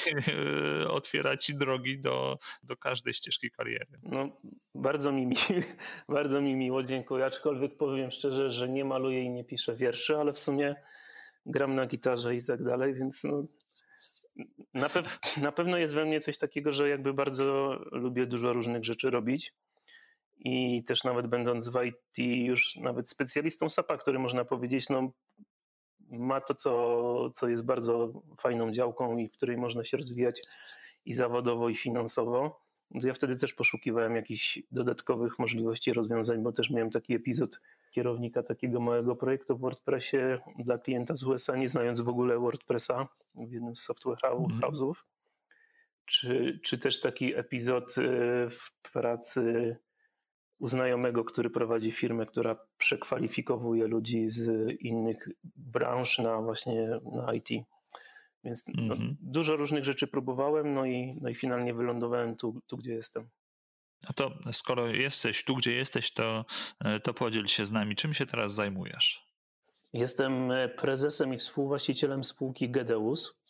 e, 0.83 0.89
otwiera 0.89 1.37
ci 1.37 1.55
drogi 1.55 2.01
do, 2.01 2.39
do 2.63 2.77
każdej 2.77 3.15
ścieżki 3.15 3.51
kariery. 3.51 3.87
No, 4.03 4.29
bardzo 4.75 5.13
mi, 5.13 5.35
bardzo 6.09 6.41
mi 6.41 6.55
miło, 6.55 6.83
dziękuję. 6.83 7.25
Aczkolwiek 7.25 7.77
powiem 7.77 8.11
szczerze, 8.11 8.51
że 8.51 8.69
nie 8.69 8.85
maluję 8.85 9.23
i 9.23 9.31
nie 9.31 9.45
piszę 9.45 9.77
wierszy, 9.77 10.17
ale 10.17 10.33
w 10.33 10.39
sumie 10.39 10.75
gram 11.47 11.75
na 11.75 11.87
gitarze 11.87 12.37
i 12.37 12.45
tak 12.45 12.65
dalej, 12.65 12.95
więc 12.95 13.25
no, 13.25 13.45
na, 14.75 14.89
pew 14.89 15.19
na 15.43 15.53
pewno 15.53 15.77
jest 15.77 15.95
we 15.95 16.05
mnie 16.05 16.21
coś 16.21 16.39
takiego, 16.39 16.73
że 16.73 16.89
jakby 16.89 17.15
bardzo 17.15 17.79
lubię 17.93 18.27
dużo 18.27 18.53
różnych 18.53 18.85
rzeczy 18.85 19.11
robić. 19.11 19.53
I 20.39 20.83
też 20.85 21.05
nawet 21.05 21.27
będąc 21.27 21.69
w 21.69 21.85
IT, 21.85 22.19
już 22.19 22.77
nawet 22.77 23.09
specjalistą 23.09 23.69
SAP-a, 23.69 23.97
który 23.97 24.19
można 24.19 24.45
powiedzieć, 24.45 24.89
no, 24.89 25.13
ma 26.11 26.41
to, 26.41 26.55
co, 26.55 27.31
co 27.35 27.49
jest 27.49 27.65
bardzo 27.65 28.23
fajną 28.41 28.73
działką 28.73 29.19
i 29.19 29.29
w 29.29 29.33
której 29.33 29.57
można 29.57 29.85
się 29.85 29.97
rozwijać 29.97 30.43
i 31.05 31.13
zawodowo, 31.13 31.69
i 31.69 31.75
finansowo. 31.75 32.61
Ja 32.91 33.15
wtedy 33.15 33.39
też 33.39 33.55
poszukiwałem 33.55 34.17
jakichś 34.17 34.59
dodatkowych 34.71 35.39
możliwości 35.39 35.93
rozwiązań, 35.93 36.43
bo 36.43 36.53
też 36.53 36.71
miałem 36.71 36.91
taki 36.91 37.15
epizod 37.15 37.61
kierownika 37.97 38.43
takiego 38.43 38.81
małego 38.81 39.17
projektu 39.17 39.57
w 39.57 39.61
WordPressie 39.61 40.17
dla 40.59 40.79
klienta 40.79 41.17
z 41.17 41.25
USA, 41.25 41.57
nie 41.57 41.69
znając 41.69 42.01
w 42.01 42.09
ogóle 42.09 42.39
WordPressa 42.39 43.09
w 43.35 43.53
jednym 43.53 43.77
z 43.77 43.83
software 43.83 44.19
mhm. 44.25 44.61
house'ów. 44.61 44.95
Czy, 46.07 46.61
czy 46.63 46.79
też 46.79 47.01
taki 47.01 47.35
epizod 47.35 47.99
y, 47.99 48.03
w 48.51 48.91
pracy 48.93 49.77
u 50.59 50.69
znajomego, 50.69 51.25
który 51.25 51.51
prowadzi 51.51 51.93
firmę, 51.93 52.27
która 52.27 52.57
przekwalifikowuje 52.79 53.87
ludzi 53.87 54.29
z 54.29 54.71
innych 54.81 55.29
branż 55.57 56.19
na 56.19 56.43
właśnie 56.43 57.01
na 57.13 57.35
IT. 57.35 57.49
Więc 58.45 58.69
no, 58.75 58.95
mhm. 58.95 59.17
dużo 59.21 59.57
różnych 59.57 59.85
rzeczy 59.85 60.07
próbowałem, 60.07 60.75
no 60.75 60.87
i, 60.87 61.19
no 61.23 61.29
i 61.29 61.35
finalnie 61.35 61.75
wylądowałem 61.75 62.37
tu, 62.37 62.61
tu, 62.67 62.77
gdzie 62.77 62.95
jestem. 62.95 63.29
No 64.03 64.13
to 64.15 64.53
skoro 64.53 64.87
jesteś 64.87 65.45
tu, 65.45 65.55
gdzie 65.55 65.73
jesteś, 65.73 66.13
to, 66.13 66.45
e, 66.85 67.01
to 67.01 67.15
podziel 67.15 67.47
się 67.47 67.65
z 67.65 67.73
nami. 67.73 67.97
Czym 67.97 68.15
się 68.15 68.27
teraz 68.27 68.55
zajmujesz? 68.55 69.27
Jestem 69.93 70.51
e, 70.51 70.69
prezesem 70.69 71.35
i 71.35 71.39
współwłaścicielem 71.39 72.25
spółki 72.25 72.71
Gedeus. 72.71 73.41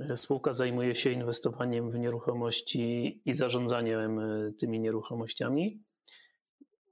E, 0.00 0.16
spółka 0.16 0.52
zajmuje 0.52 0.94
się 0.94 1.10
inwestowaniem 1.10 1.90
w 1.90 1.98
nieruchomości 1.98 3.20
i 3.24 3.34
zarządzaniem 3.34 4.20
tymi 4.58 4.80
nieruchomościami. 4.80 5.82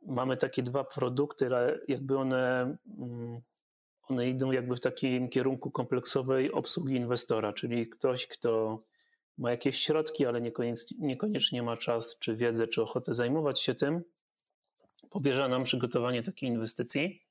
Mamy 0.07 0.37
takie 0.37 0.62
dwa 0.62 0.85
produkty, 0.85 1.49
jakby 1.88 2.18
one, 2.18 2.76
mm, 2.99 3.40
one 4.02 4.28
idą 4.28 4.52
jakby 4.52 4.76
w 4.76 4.80
takim 4.80 5.28
kierunku 5.28 5.71
kompleksowej 5.71 6.52
obsługi 6.52 6.95
inwestora, 6.95 7.52
czyli 7.52 7.88
ktoś, 7.88 8.26
kto 8.26 8.80
ma 9.38 9.50
jakieś 9.50 9.78
środki, 9.78 10.26
ale 10.26 10.40
niekoniecznie 10.99 11.62
ma 11.62 11.76
czas, 11.76 12.18
czy 12.18 12.37
wiedzę, 12.37 12.68
czy 12.68 12.83
ochotę 12.83 13.14
zajmować 13.14 13.61
się 13.61 13.75
tym, 13.75 14.02
powierza 15.11 15.49
nam 15.49 15.64
przygotowanie 15.64 16.23
takiej 16.23 16.49
inwestycji. 16.49 17.23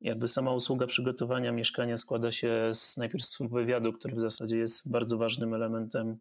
Jakby 0.00 0.28
sama 0.28 0.52
usługa 0.52 0.86
przygotowania 0.86 1.52
mieszkania 1.52 1.96
składa 1.96 2.32
się 2.32 2.70
z 2.74 2.96
najpierw 2.96 3.24
z 3.24 3.38
wywiadu, 3.42 3.92
który 3.92 4.16
w 4.16 4.20
zasadzie 4.20 4.58
jest 4.58 4.90
bardzo 4.90 5.18
ważnym 5.18 5.54
elementem 5.54 6.18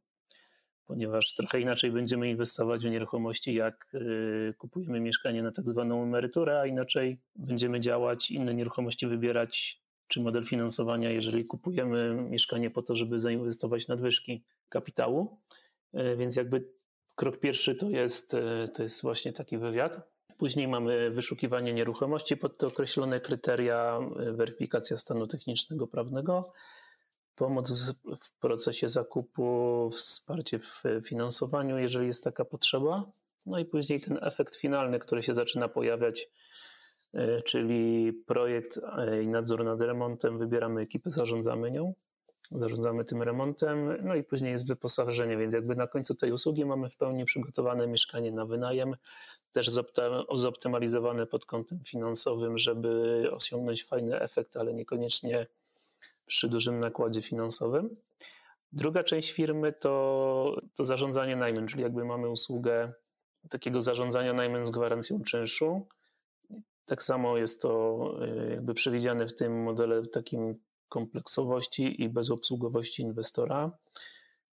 ponieważ 0.85 1.33
trochę 1.33 1.61
inaczej 1.61 1.91
będziemy 1.91 2.29
inwestować 2.29 2.83
w 2.83 2.89
nieruchomości, 2.89 3.53
jak 3.53 3.93
y, 3.93 4.53
kupujemy 4.57 4.99
mieszkanie 4.99 5.43
na 5.43 5.51
tak 5.51 5.69
zwaną 5.69 6.03
emeryturę, 6.03 6.59
a 6.59 6.65
inaczej 6.65 7.17
będziemy 7.35 7.79
działać, 7.79 8.31
inne 8.31 8.53
nieruchomości 8.53 9.07
wybierać, 9.07 9.81
czy 10.07 10.21
model 10.21 10.43
finansowania, 10.43 11.11
jeżeli 11.11 11.45
kupujemy 11.45 12.27
mieszkanie 12.29 12.69
po 12.69 12.81
to, 12.81 12.95
żeby 12.95 13.19
zainwestować 13.19 13.87
nadwyżki 13.87 14.43
kapitału. 14.69 15.37
Y, 15.93 16.15
więc 16.17 16.35
jakby 16.35 16.69
krok 17.15 17.39
pierwszy 17.39 17.75
to 17.75 17.89
jest, 17.89 18.33
y, 18.33 18.65
to 18.73 18.83
jest 18.83 19.01
właśnie 19.01 19.33
taki 19.33 19.57
wywiad. 19.57 19.99
Później 20.37 20.67
mamy 20.67 21.11
wyszukiwanie 21.11 21.73
nieruchomości 21.73 22.37
pod 22.37 22.57
te 22.57 22.67
określone 22.67 23.19
kryteria, 23.19 23.99
weryfikacja 24.31 24.97
stanu 24.97 25.27
technicznego, 25.27 25.87
prawnego 25.87 26.53
pomoc 27.35 27.91
w 28.19 28.39
procesie 28.39 28.89
zakupu, 28.89 29.89
wsparcie 29.91 30.59
w 30.59 30.83
finansowaniu, 31.03 31.77
jeżeli 31.77 32.07
jest 32.07 32.23
taka 32.23 32.45
potrzeba. 32.45 33.11
No 33.45 33.59
i 33.59 33.65
później 33.65 34.01
ten 34.01 34.19
efekt 34.21 34.55
finalny, 34.55 34.99
który 34.99 35.23
się 35.23 35.33
zaczyna 35.33 35.67
pojawiać, 35.67 36.27
e, 37.13 37.41
czyli 37.41 38.13
projekt 38.13 38.79
e, 38.97 39.23
i 39.23 39.27
nadzór 39.27 39.65
nad 39.65 39.81
remontem. 39.81 40.39
Wybieramy 40.39 40.81
ekipę, 40.81 41.09
zarządzamy 41.09 41.71
nią, 41.71 41.93
zarządzamy 42.59 43.05
tym 43.05 43.21
remontem, 43.21 43.97
no 44.03 44.15
i 44.15 44.23
później 44.23 44.51
jest 44.51 44.67
wyposażenie, 44.67 45.37
więc 45.37 45.53
jakby 45.53 45.75
na 45.75 45.87
końcu 45.87 46.15
tej 46.15 46.31
usługi 46.31 46.65
mamy 46.65 46.89
w 46.89 46.97
pełni 46.97 47.25
przygotowane 47.25 47.87
mieszkanie 47.87 48.31
na 48.31 48.45
wynajem, 48.45 48.95
też 49.51 49.69
zoptymalizowane 50.35 51.25
pod 51.25 51.45
kątem 51.45 51.79
finansowym, 51.87 52.57
żeby 52.57 53.23
osiągnąć 53.31 53.85
fajny 53.85 54.19
efekt, 54.19 54.57
ale 54.57 54.73
niekoniecznie 54.73 55.47
przy 56.25 56.49
dużym 56.49 56.79
nakładzie 56.79 57.21
finansowym. 57.21 57.95
Druga 58.71 59.03
część 59.03 59.31
firmy 59.31 59.73
to, 59.73 60.61
to 60.77 60.85
zarządzanie 60.85 61.35
najmem, 61.35 61.67
czyli 61.67 61.83
jakby 61.83 62.05
mamy 62.05 62.29
usługę 62.29 62.93
takiego 63.49 63.81
zarządzania 63.81 64.33
najmem 64.33 64.65
z 64.65 64.71
gwarancją 64.71 65.23
czynszu. 65.23 65.87
Tak 66.85 67.03
samo 67.03 67.37
jest 67.37 67.61
to 67.61 67.99
y, 68.23 68.51
jakby 68.51 68.73
przewidziane 68.73 69.27
w 69.27 69.35
tym 69.35 69.63
modele 69.63 70.07
takim 70.07 70.55
kompleksowości 70.89 72.03
i 72.03 72.09
bezobsługowości 72.09 73.01
inwestora. 73.01 73.71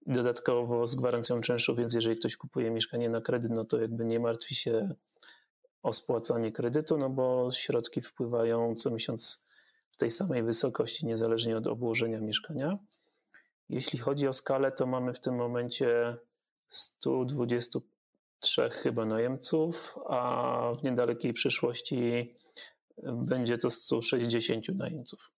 Dodatkowo 0.05 0.87
z 0.87 0.95
gwarancją 0.95 1.41
czynszu, 1.41 1.75
więc 1.75 1.93
jeżeli 1.93 2.15
ktoś 2.15 2.37
kupuje 2.37 2.71
mieszkanie 2.71 3.09
na 3.09 3.21
kredyt, 3.21 3.51
no 3.51 3.65
to 3.65 3.81
jakby 3.81 4.05
nie 4.05 4.19
martwi 4.19 4.55
się 4.55 4.95
o 5.83 5.93
spłacanie 5.93 6.51
kredytu, 6.51 6.97
no 6.97 7.09
bo 7.09 7.51
środki 7.51 8.01
wpływają 8.01 8.75
co 8.75 8.91
miesiąc 8.91 9.45
tej 9.97 10.11
samej 10.11 10.43
wysokości, 10.43 11.05
niezależnie 11.05 11.57
od 11.57 11.67
obłożenia 11.67 12.21
mieszkania. 12.21 12.77
Jeśli 13.69 13.99
chodzi 13.99 14.27
o 14.27 14.33
skalę, 14.33 14.71
to 14.71 14.85
mamy 14.85 15.13
w 15.13 15.19
tym 15.19 15.35
momencie 15.35 16.17
123 16.69 18.69
chyba 18.69 19.05
najemców, 19.05 19.97
a 20.09 20.71
w 20.79 20.83
niedalekiej 20.83 21.33
przyszłości 21.33 22.33
będzie 23.03 23.57
to 23.57 23.71
160 23.71 24.69
najemców. 24.69 25.31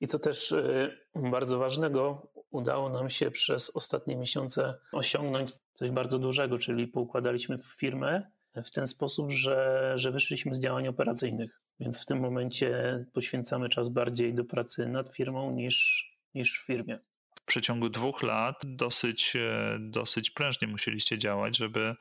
I 0.00 0.06
co 0.06 0.18
też 0.18 0.52
y, 0.52 0.98
bardzo 1.14 1.58
ważnego, 1.58 2.32
udało 2.50 2.88
nam 2.88 3.10
się 3.10 3.30
przez 3.30 3.76
ostatnie 3.76 4.16
miesiące 4.16 4.74
osiągnąć 4.92 5.50
coś 5.72 5.90
bardzo 5.90 6.18
dużego, 6.18 6.58
czyli 6.58 6.88
poukładaliśmy 6.88 7.58
firmę 7.76 8.30
w 8.54 8.70
ten 8.70 8.86
sposób, 8.86 9.32
że, 9.32 9.92
że 9.96 10.12
wyszliśmy 10.12 10.54
z 10.54 10.60
działań 10.60 10.88
operacyjnych. 10.88 11.60
Więc 11.80 12.02
w 12.02 12.04
tym 12.04 12.20
momencie 12.20 13.04
poświęcamy 13.12 13.68
czas 13.68 13.88
bardziej 13.88 14.34
do 14.34 14.44
pracy 14.44 14.86
nad 14.86 15.14
firmą 15.14 15.52
niż, 15.52 16.06
niż 16.34 16.60
w 16.60 16.66
firmie. 16.66 16.98
W 17.40 17.44
przeciągu 17.44 17.88
dwóch 17.88 18.22
lat 18.22 18.56
dosyć, 18.64 19.36
e, 19.36 19.78
dosyć 19.80 20.30
prężnie 20.30 20.68
musieliście 20.68 21.18
działać, 21.18 21.56
żeby, 21.56 21.94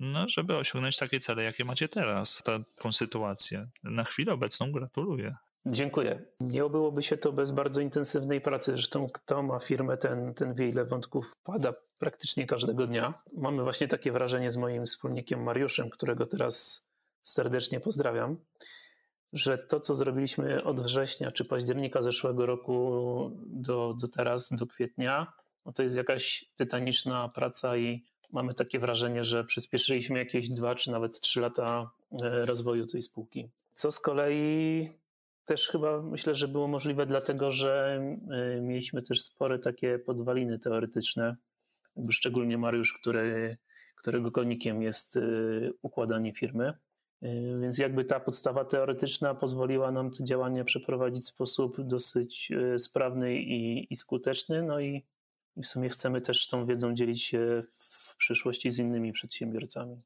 no, 0.00 0.28
żeby 0.28 0.56
osiągnąć 0.56 0.96
takie 0.96 1.20
cele, 1.20 1.42
jakie 1.42 1.64
macie 1.64 1.88
teraz, 1.88 2.42
taką 2.42 2.92
sytuację. 2.92 3.68
Na 3.84 4.04
chwilę 4.04 4.32
obecną 4.32 4.72
gratuluję. 4.72 5.36
Dziękuję. 5.66 6.22
Nie 6.40 6.64
obyłoby 6.64 7.02
się 7.02 7.16
to 7.16 7.32
bez 7.32 7.50
bardzo 7.50 7.80
intensywnej 7.80 8.40
pracy. 8.40 8.72
Zresztą 8.72 9.06
kto 9.12 9.42
ma 9.42 9.58
firmę, 9.58 9.96
ten, 9.96 10.34
ten 10.34 10.54
wie 10.54 10.68
ile 10.68 10.84
wątków 10.84 11.36
pada 11.44 11.72
praktycznie 11.98 12.46
każdego 12.46 12.86
dnia. 12.86 13.14
Mamy 13.36 13.62
właśnie 13.62 13.88
takie 13.88 14.12
wrażenie 14.12 14.50
z 14.50 14.56
moim 14.56 14.86
wspólnikiem 14.86 15.42
Mariuszem, 15.42 15.90
którego 15.90 16.26
teraz 16.26 16.86
serdecznie 17.22 17.80
pozdrawiam, 17.80 18.36
że 19.32 19.58
to, 19.58 19.80
co 19.80 19.94
zrobiliśmy 19.94 20.64
od 20.64 20.80
września 20.80 21.32
czy 21.32 21.44
października 21.44 22.02
zeszłego 22.02 22.46
roku 22.46 23.30
do, 23.46 23.94
do 24.00 24.08
teraz, 24.08 24.52
do 24.52 24.66
kwietnia, 24.66 25.32
no 25.66 25.72
to 25.72 25.82
jest 25.82 25.96
jakaś 25.96 26.44
tytaniczna 26.56 27.28
praca 27.28 27.76
i 27.76 28.04
mamy 28.32 28.54
takie 28.54 28.78
wrażenie, 28.78 29.24
że 29.24 29.44
przyspieszyliśmy 29.44 30.18
jakieś 30.18 30.48
dwa 30.48 30.74
czy 30.74 30.90
nawet 30.90 31.20
trzy 31.20 31.40
lata 31.40 31.90
e, 32.22 32.46
rozwoju 32.46 32.86
tej 32.86 33.02
spółki. 33.02 33.48
Co 33.72 33.92
z 33.92 34.00
kolei 34.00 34.88
też 35.44 35.68
chyba 35.68 36.02
myślę, 36.02 36.34
że 36.34 36.48
było 36.48 36.68
możliwe 36.68 37.06
dlatego, 37.06 37.52
że 37.52 38.00
e, 38.30 38.60
mieliśmy 38.60 39.02
też 39.02 39.22
spore 39.22 39.58
takie 39.58 39.98
podwaliny 39.98 40.58
teoretyczne, 40.58 41.36
szczególnie 42.10 42.58
Mariusz, 42.58 42.98
który, 43.00 43.56
którego 43.96 44.30
konikiem 44.30 44.82
jest 44.82 45.16
e, 45.16 45.20
układanie 45.82 46.34
firmy. 46.34 46.72
E, 47.22 47.58
więc 47.60 47.78
jakby 47.78 48.04
ta 48.04 48.20
podstawa 48.20 48.64
teoretyczna 48.64 49.34
pozwoliła 49.34 49.90
nam 49.90 50.10
te 50.10 50.24
działania 50.24 50.64
przeprowadzić 50.64 51.22
w 51.22 51.28
sposób 51.28 51.80
dosyć 51.80 52.52
sprawny 52.78 53.36
i, 53.36 53.86
i 53.92 53.96
skuteczny. 53.96 54.62
No 54.62 54.80
i, 54.80 55.06
i 55.56 55.62
w 55.62 55.66
sumie 55.66 55.88
chcemy 55.88 56.20
też 56.20 56.48
tą 56.48 56.66
wiedzą 56.66 56.94
dzielić 56.94 57.22
się 57.22 57.62
w 57.70 58.16
przyszłości 58.16 58.70
z 58.70 58.78
innymi 58.78 59.12
przedsiębiorcami. 59.12 59.96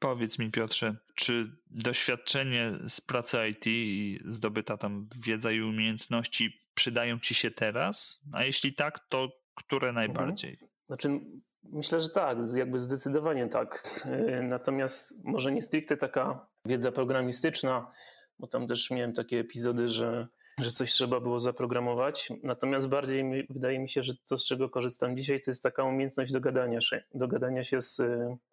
Powiedz 0.00 0.38
mi, 0.38 0.50
Piotrze, 0.50 0.96
czy 1.14 1.52
doświadczenie 1.66 2.72
z 2.88 3.00
pracy 3.00 3.38
IT 3.48 3.66
i 3.66 4.20
zdobyta 4.24 4.76
tam 4.76 5.08
wiedza 5.24 5.52
i 5.52 5.60
umiejętności 5.60 6.60
przydają 6.74 7.18
ci 7.18 7.34
się 7.34 7.50
teraz? 7.50 8.24
A 8.32 8.44
jeśli 8.44 8.74
tak, 8.74 8.98
to 9.08 9.28
które 9.54 9.88
mhm. 9.88 9.94
najbardziej? 9.94 10.58
Znaczy, 10.86 11.20
Myślę, 11.64 12.00
że 12.00 12.08
tak, 12.08 12.38
jakby 12.54 12.80
zdecydowanie 12.80 13.48
tak. 13.48 14.00
E, 14.04 14.42
natomiast 14.42 15.24
może 15.24 15.52
nie 15.52 15.62
stricte 15.62 15.96
taka 15.96 16.46
wiedza 16.66 16.92
programistyczna, 16.92 17.90
bo 18.38 18.46
tam 18.46 18.66
też 18.66 18.90
miałem 18.90 19.12
takie 19.12 19.40
epizody, 19.40 19.88
że, 19.88 20.28
że 20.60 20.70
coś 20.70 20.92
trzeba 20.92 21.20
było 21.20 21.40
zaprogramować. 21.40 22.28
Natomiast 22.42 22.88
bardziej 22.88 23.24
mi, 23.24 23.46
wydaje 23.50 23.78
mi 23.78 23.88
się, 23.88 24.02
że 24.02 24.12
to, 24.28 24.38
z 24.38 24.46
czego 24.46 24.70
korzystam 24.70 25.16
dzisiaj, 25.16 25.40
to 25.40 25.50
jest 25.50 25.62
taka 25.62 25.84
umiejętność 25.84 26.32
dogadania 26.32 26.80
się, 26.80 27.02
dogadania 27.14 27.64
się 27.64 27.80
z, 27.80 28.02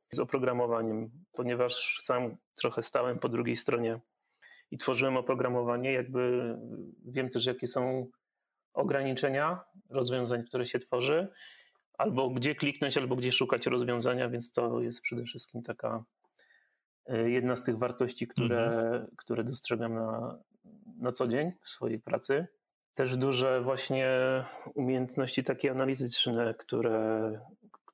z 0.10 0.20
oprogramowaniem, 0.20 1.10
ponieważ 1.32 2.00
sam 2.02 2.38
trochę 2.56 2.82
stałem 2.82 3.20
po 3.20 3.30
drugiej 3.30 3.56
stronie 3.56 4.00
i 4.72 4.78
tworzyłem 4.78 5.18
oprogramowanie, 5.18 5.92
jakby 5.92 6.56
wiem 7.06 7.30
też, 7.30 7.46
jakie 7.46 7.68
są 7.68 8.08
ograniczenia 8.74 9.60
rozwiązań, 9.90 10.44
które 10.44 10.66
się 10.66 10.80
tworzy 10.80 11.28
albo 11.98 12.30
gdzie 12.30 12.56
kliknąć, 12.56 12.98
albo 12.98 13.16
gdzie 13.16 13.32
szukać 13.32 13.68
rozwiązania, 13.68 14.30
więc 14.30 14.52
to 14.52 14.82
jest 14.82 15.02
przede 15.02 15.24
wszystkim 15.24 15.64
taka 15.64 16.04
e, 17.06 17.30
jedna 17.30 17.56
z 17.56 17.64
tych 17.64 17.78
wartości, 17.78 18.28
które, 18.28 18.66
mhm. 18.66 19.08
które 19.18 19.44
dostrzegam 19.44 19.94
na, 19.94 20.40
na 21.00 21.12
co 21.12 21.28
dzień 21.28 21.52
w 21.62 21.70
swojej 21.70 22.00
pracy. 22.00 22.48
Też 22.94 23.18
duże 23.18 23.62
właśnie 23.62 24.08
umiejętności 24.76 25.44
takie 25.44 25.72
analityczne, 25.72 26.54
które, 26.54 27.32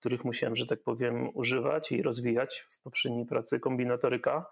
których 0.03 0.25
musiałem, 0.25 0.55
że 0.55 0.65
tak 0.65 0.83
powiem, 0.83 1.29
używać 1.33 1.91
i 1.91 2.01
rozwijać 2.01 2.59
w 2.69 2.81
poprzedniej 2.81 3.25
pracy 3.25 3.59
kombinatoryka. 3.59 4.45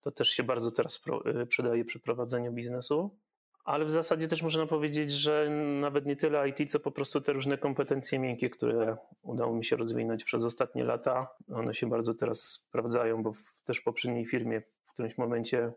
To 0.00 0.10
też 0.10 0.28
się 0.28 0.42
bardzo 0.42 0.70
teraz 0.70 1.04
e, 1.24 1.46
przydaje 1.46 1.84
przy 1.84 2.00
prowadzeniu 2.00 2.52
biznesu. 2.52 3.18
Ale 3.64 3.84
w 3.84 3.90
zasadzie 3.90 4.28
też 4.28 4.42
można 4.42 4.66
powiedzieć, 4.66 5.10
że 5.10 5.50
nawet 5.80 6.06
nie 6.06 6.16
tyle 6.16 6.48
IT, 6.48 6.70
co 6.70 6.80
po 6.80 6.90
prostu 6.90 7.20
te 7.20 7.32
różne 7.32 7.58
kompetencje 7.58 8.18
miękkie, 8.18 8.50
które 8.50 8.96
udało 9.22 9.56
mi 9.56 9.64
się 9.64 9.76
rozwinąć 9.76 10.24
przez 10.24 10.44
ostatnie 10.44 10.84
lata, 10.84 11.28
one 11.54 11.74
się 11.74 11.88
bardzo 11.88 12.14
teraz 12.14 12.42
sprawdzają, 12.42 13.22
bo 13.22 13.32
w, 13.32 13.62
też 13.64 13.78
w 13.78 13.84
poprzedniej 13.84 14.26
firmie 14.26 14.60
w 14.60 14.92
którymś 14.92 15.18
momencie 15.18 15.72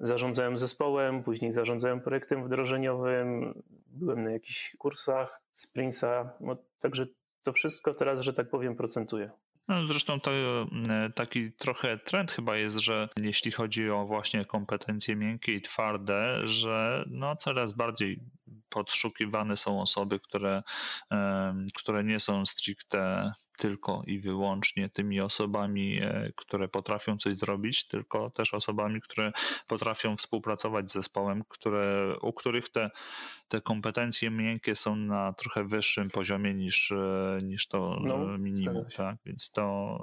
zarządzałem 0.00 0.56
zespołem, 0.56 1.22
później 1.22 1.52
zarządzałem 1.52 2.00
projektem 2.00 2.44
wdrożeniowym, 2.44 3.62
byłem 3.86 4.24
na 4.24 4.30
jakichś 4.30 4.76
kursach 4.76 5.42
Sprinsa, 5.52 6.32
no, 6.40 6.56
także 6.80 7.06
to 7.42 7.52
wszystko 7.52 7.94
teraz, 7.94 8.20
że 8.20 8.32
tak 8.32 8.50
powiem, 8.50 8.76
procentuje. 8.76 9.30
No, 9.68 9.86
zresztą 9.86 10.20
to 10.20 10.30
e, 10.30 10.66
taki 11.14 11.52
trochę 11.52 11.98
trend 11.98 12.32
chyba 12.32 12.56
jest, 12.56 12.76
że 12.76 13.08
jeśli 13.16 13.50
chodzi 13.52 13.90
o 13.90 14.06
właśnie 14.06 14.44
kompetencje 14.44 15.16
miękkie 15.16 15.54
i 15.54 15.62
twarde, 15.62 16.48
że 16.48 17.04
no 17.10 17.36
coraz 17.36 17.72
bardziej 17.72 18.20
podszukiwane 18.68 19.56
są 19.56 19.80
osoby, 19.80 20.20
które, 20.20 20.62
które 21.74 22.04
nie 22.04 22.20
są 22.20 22.46
stricte 22.46 23.32
tylko 23.60 24.02
i 24.06 24.18
wyłącznie 24.18 24.88
tymi 24.88 25.20
osobami, 25.20 25.98
e, 26.02 26.32
które 26.36 26.68
potrafią 26.68 27.16
coś 27.16 27.36
zrobić, 27.36 27.84
tylko 27.88 28.30
też 28.30 28.54
osobami, 28.54 29.00
które 29.00 29.32
potrafią 29.66 30.16
współpracować 30.16 30.90
z 30.90 30.94
zespołem, 30.94 31.44
które, 31.48 32.14
u 32.22 32.32
których 32.32 32.68
te, 32.68 32.90
te 33.48 33.60
kompetencje 33.60 34.30
miękkie 34.30 34.74
są 34.74 34.96
na 34.96 35.32
trochę 35.32 35.64
wyższym 35.64 36.10
poziomie 36.10 36.54
niż, 36.54 36.92
e, 36.92 37.38
niż 37.42 37.68
to 37.68 37.96
no, 38.04 38.38
minimum. 38.38 38.84
Tak? 38.96 39.16
Więc 39.26 39.50
to, 39.50 39.98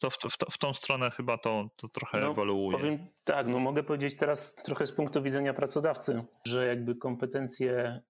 to 0.00 0.10
w, 0.10 0.16
w, 0.16 0.54
w, 0.54 0.58
tą 0.58 0.74
stronę 0.74 1.10
chyba 1.10 1.38
to, 1.38 1.68
to 1.76 1.88
trochę 1.88 2.20
no, 2.20 2.30
ewoluuje. 2.30 2.78
Powiem, 2.78 2.98
tak, 3.24 3.46
no 3.46 3.58
mogę 3.58 3.82
powiedzieć 3.82 4.16
teraz 4.16 4.54
trochę 4.54 4.86
z 4.86 4.92
punktu 4.92 5.22
widzenia 5.22 5.54
pracodawcy, 5.54 6.24
że 6.46 6.66
jakby 6.66 6.94
kompetencje 6.94 8.00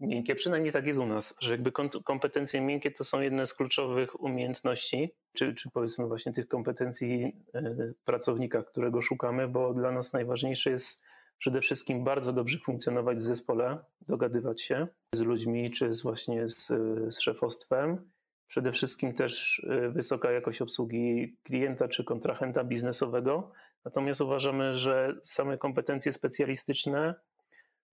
miękkie, 0.00 0.34
przynajmniej 0.34 0.72
tak 0.72 0.86
jest 0.86 0.98
u 0.98 1.06
nas, 1.06 1.36
że 1.40 1.50
jakby 1.50 1.72
kompetencje 2.04 2.60
miękkie 2.60 2.90
to 2.90 3.04
są 3.04 3.20
jedne 3.20 3.46
z 3.46 3.54
kluczowych 3.54 4.20
umiejętności, 4.20 5.14
czy, 5.32 5.54
czy 5.54 5.70
powiedzmy 5.70 6.06
właśnie 6.06 6.32
tych 6.32 6.48
kompetencji 6.48 7.32
e, 7.54 7.92
pracownika, 8.04 8.62
którego 8.62 9.02
szukamy, 9.02 9.48
bo 9.48 9.74
dla 9.74 9.92
nas 9.92 10.12
najważniejsze 10.12 10.70
jest 10.70 11.04
przede 11.38 11.60
wszystkim 11.60 12.04
bardzo 12.04 12.32
dobrze 12.32 12.58
funkcjonować 12.58 13.18
w 13.18 13.22
zespole, 13.22 13.78
dogadywać 14.00 14.62
się 14.62 14.88
z 15.14 15.20
ludźmi, 15.20 15.70
czy 15.70 15.94
z 15.94 16.02
właśnie 16.02 16.48
z, 16.48 16.66
z 17.14 17.20
szefostwem. 17.20 18.10
Przede 18.46 18.72
wszystkim 18.72 19.14
też 19.14 19.62
e, 19.70 19.88
wysoka 19.90 20.32
jakość 20.32 20.62
obsługi 20.62 21.36
klienta 21.42 21.88
czy 21.88 22.04
kontrahenta 22.04 22.64
biznesowego. 22.64 23.52
Natomiast 23.84 24.20
uważamy, 24.20 24.74
że 24.74 25.14
same 25.22 25.58
kompetencje 25.58 26.12
specjalistyczne 26.12 27.14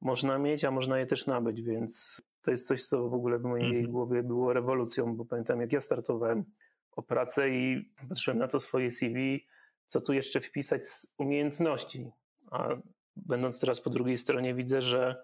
można 0.01 0.37
mieć, 0.37 0.65
a 0.65 0.71
można 0.71 0.99
je 0.99 1.05
też 1.05 1.27
nabyć, 1.27 1.61
więc 1.61 2.21
to 2.41 2.51
jest 2.51 2.67
coś, 2.67 2.83
co 2.83 3.09
w 3.09 3.13
ogóle 3.13 3.39
w 3.39 3.43
mojej 3.43 3.67
mhm. 3.67 3.91
głowie 3.91 4.23
było 4.23 4.53
rewolucją, 4.53 5.15
bo 5.15 5.25
pamiętam 5.25 5.61
jak 5.61 5.73
ja 5.73 5.81
startowałem 5.81 6.45
o 6.91 7.01
pracę 7.01 7.49
i 7.49 7.91
patrzyłem 8.09 8.37
na 8.37 8.47
to 8.47 8.59
swoje 8.59 8.91
CV, 8.91 9.47
co 9.87 10.01
tu 10.01 10.13
jeszcze 10.13 10.41
wpisać 10.41 10.85
z 10.85 11.13
umiejętności, 11.17 12.11
a 12.51 12.67
będąc 13.15 13.59
teraz 13.59 13.81
po 13.81 13.89
drugiej 13.89 14.17
stronie 14.17 14.55
widzę, 14.55 14.81
że 14.81 15.23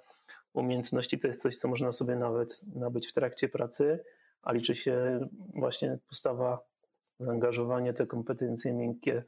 umiejętności 0.54 1.20
to 1.20 1.28
jest 1.28 1.42
coś, 1.42 1.56
co 1.56 1.68
można 1.68 1.92
sobie 1.92 2.16
nawet 2.16 2.62
nabyć 2.76 3.08
w 3.08 3.13
trakcie 3.13 3.50
pracy, 3.50 4.04
a 4.42 4.54
liczy 4.54 4.76
się 4.76 5.28
właśnie 5.56 5.98
postawa, 6.08 6.60
zaangażowanie, 7.20 7.94
te 7.94 8.08
kompetencje 8.08 8.74
miękkie, 8.74 9.24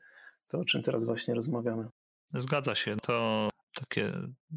to 0.48 0.60
o 0.60 0.66
czym 0.66 0.84
teraz 0.84 1.04
właśnie 1.04 1.34
rozmawiamy. 1.34 1.86
Zgadza 2.34 2.76
się. 2.76 2.96
To 3.02 3.50
takie 3.80 4.14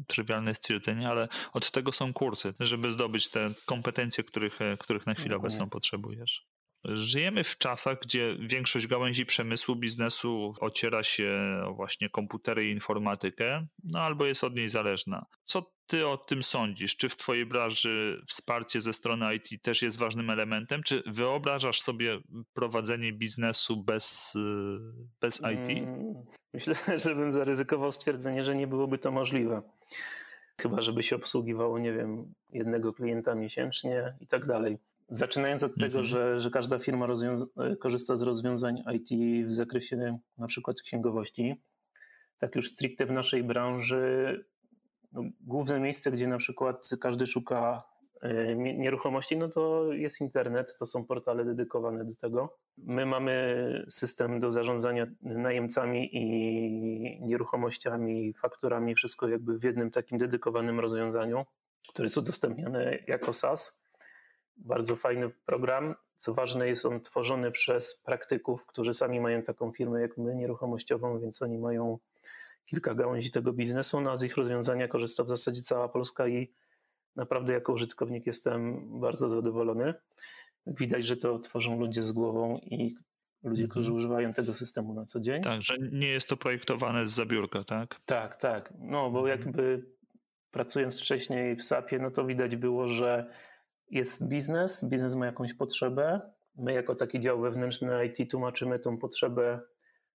trywialne 0.07 0.53
stwierdzenie, 0.53 1.09
ale 1.09 1.27
od 1.53 1.71
tego 1.71 1.91
są 1.91 2.13
kursy, 2.13 2.53
żeby 2.59 2.91
zdobyć 2.91 3.29
te 3.29 3.49
kompetencje, 3.65 4.23
których, 4.23 4.59
których 4.79 5.05
na 5.05 5.13
chwilę 5.13 5.35
obecną 5.35 5.69
potrzebujesz. 5.69 6.52
Żyjemy 6.85 7.43
w 7.43 7.57
czasach, 7.57 7.99
gdzie 8.01 8.37
większość 8.39 8.87
gałęzi 8.87 9.25
przemysłu, 9.25 9.75
biznesu 9.75 10.55
ociera 10.59 11.03
się 11.03 11.61
właśnie 11.75 12.09
komputery 12.09 12.67
i 12.67 12.71
informatykę, 12.71 13.67
no 13.83 13.99
albo 13.99 14.25
jest 14.25 14.43
od 14.43 14.55
niej 14.55 14.69
zależna. 14.69 15.25
Co 15.45 15.73
ty 15.87 16.07
o 16.07 16.17
tym 16.17 16.43
sądzisz? 16.43 16.97
Czy 16.97 17.09
w 17.09 17.15
twojej 17.15 17.45
branży 17.45 18.21
wsparcie 18.27 18.81
ze 18.81 18.93
strony 18.93 19.35
IT 19.35 19.61
też 19.61 19.81
jest 19.81 19.97
ważnym 19.97 20.29
elementem? 20.29 20.83
Czy 20.83 21.03
wyobrażasz 21.05 21.81
sobie 21.81 22.19
prowadzenie 22.53 23.13
biznesu 23.13 23.83
bez, 23.83 24.33
bez 25.21 25.37
IT? 25.37 25.69
Mm, 25.69 26.13
myślę, 26.53 26.75
że 27.03 27.15
bym 27.15 27.33
zaryzykował 27.33 27.91
stwierdzenie, 27.91 28.43
że 28.43 28.55
nie 28.55 28.67
byłoby 28.67 28.97
to 28.97 29.11
możliwe. 29.11 29.61
Chyba, 30.61 30.81
żeby 30.81 31.03
się 31.03 31.15
obsługiwało, 31.15 31.79
nie 31.79 31.93
wiem, 31.93 32.33
jednego 32.49 32.93
klienta 32.93 33.35
miesięcznie 33.35 34.13
i 34.19 34.27
tak 34.27 34.45
dalej. 34.45 34.77
Zaczynając 35.09 35.63
od 35.63 35.71
mhm. 35.71 35.91
tego, 35.91 36.03
że, 36.03 36.39
że 36.39 36.49
każda 36.49 36.79
firma 36.79 37.07
korzysta 37.79 38.15
z 38.15 38.21
rozwiązań 38.21 38.83
IT 38.93 39.09
w 39.47 39.53
zakresie 39.53 40.19
na 40.37 40.47
przykład 40.47 40.81
księgowości, 40.81 41.55
tak 42.37 42.55
już 42.55 42.69
stricte 42.69 43.05
w 43.05 43.11
naszej 43.11 43.43
branży, 43.43 44.45
no, 45.11 45.23
główne 45.41 45.79
miejsce, 45.79 46.11
gdzie 46.11 46.27
na 46.27 46.37
przykład 46.37 46.89
każdy 47.01 47.27
szuka 47.27 47.83
e, 48.21 48.55
nieruchomości, 48.55 49.37
no 49.37 49.49
to 49.49 49.93
jest 49.93 50.21
internet, 50.21 50.75
to 50.79 50.85
są 50.85 51.05
portale 51.05 51.45
dedykowane 51.45 52.05
do 52.05 52.15
tego. 52.15 52.57
My 52.77 53.05
mamy 53.05 53.85
system 53.89 54.39
do 54.39 54.51
zarządzania 54.51 55.07
najemcami 55.21 56.09
i 56.15 57.21
nieruchomościami, 57.21 58.33
fakturami, 58.33 58.95
wszystko 58.95 59.27
jakby 59.27 59.59
w 59.59 59.63
jednym 59.63 59.91
takim 59.91 60.17
dedykowanym 60.17 60.79
rozwiązaniu, 60.79 61.45
które 61.89 62.05
jest 62.05 62.17
udostępniane 62.17 62.99
jako 63.07 63.33
SaaS 63.33 63.82
bardzo 64.57 64.95
fajny 64.95 65.29
program. 65.29 65.95
Co 66.17 66.33
ważne, 66.33 66.67
jest 66.67 66.85
on 66.85 67.01
tworzony 67.01 67.51
przez 67.51 68.01
praktyków, 68.05 68.65
którzy 68.65 68.93
sami 68.93 69.19
mają 69.19 69.41
taką 69.41 69.71
firmę 69.71 70.01
jak 70.01 70.17
my, 70.17 70.35
nieruchomościową, 70.35 71.19
więc 71.19 71.41
oni 71.41 71.57
mają 71.57 71.99
kilka 72.65 72.95
gałęzi 72.95 73.31
tego 73.31 73.53
biznesu. 73.53 74.01
No, 74.01 74.11
a 74.11 74.15
z 74.15 74.23
ich 74.23 74.37
rozwiązania 74.37 74.87
korzysta 74.87 75.23
w 75.23 75.29
zasadzie 75.29 75.61
cała 75.61 75.89
Polska 75.89 76.27
i 76.27 76.53
naprawdę 77.15 77.53
jako 77.53 77.73
użytkownik 77.73 78.27
jestem 78.27 78.81
bardzo 78.99 79.29
zadowolony. 79.29 79.93
Widać, 80.67 81.05
że 81.05 81.17
to 81.17 81.39
tworzą 81.39 81.79
ludzie 81.79 82.01
z 82.01 82.11
głową 82.11 82.57
i 82.57 82.95
ludzie, 83.43 83.67
którzy 83.67 83.87
mhm. 83.87 83.97
używają 83.97 84.33
tego 84.33 84.53
systemu 84.53 84.93
na 84.93 85.05
co 85.05 85.19
dzień. 85.19 85.41
Tak, 85.41 85.61
że 85.61 85.77
nie 85.91 86.07
jest 86.07 86.29
to 86.29 86.37
projektowane 86.37 87.05
z 87.05 87.11
zabiórka, 87.11 87.63
tak? 87.63 87.95
Tak, 88.05 88.35
tak. 88.35 88.73
No 88.79 89.09
bo 89.11 89.19
mhm. 89.19 89.39
jakby 89.39 89.85
pracując 90.51 90.99
wcześniej 90.99 91.55
w 91.55 91.63
SAP-ie, 91.63 92.01
no 92.01 92.11
to 92.11 92.25
widać 92.25 92.55
było, 92.55 92.89
że 92.89 93.33
jest 93.93 94.27
biznes, 94.27 94.85
biznes 94.89 95.15
ma 95.15 95.25
jakąś 95.25 95.53
potrzebę. 95.53 96.21
My, 96.55 96.73
jako 96.73 96.95
taki 96.95 97.19
dział 97.19 97.41
wewnętrzny 97.41 98.05
IT, 98.05 98.31
tłumaczymy 98.31 98.79
tą 98.79 98.97
potrzebę 98.97 99.59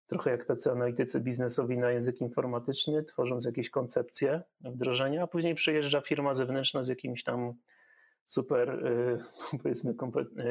trochę 0.07 0.31
jak 0.31 0.45
tacy 0.45 0.71
analitycy 0.71 1.21
biznesowi 1.21 1.79
na 1.79 1.91
język 1.91 2.21
informatyczny, 2.21 3.05
tworząc 3.05 3.45
jakieś 3.47 3.71
koncepcje 3.71 4.43
wdrożenia, 4.61 5.23
a 5.23 5.27
później 5.27 5.55
przyjeżdża 5.55 6.01
firma 6.01 6.35
zewnętrzna 6.35 6.83
z 6.83 6.88
jakimś 6.88 7.23
tam 7.23 7.55
super, 8.27 8.71
y, 8.71 9.19
powiedzmy, 9.62 9.95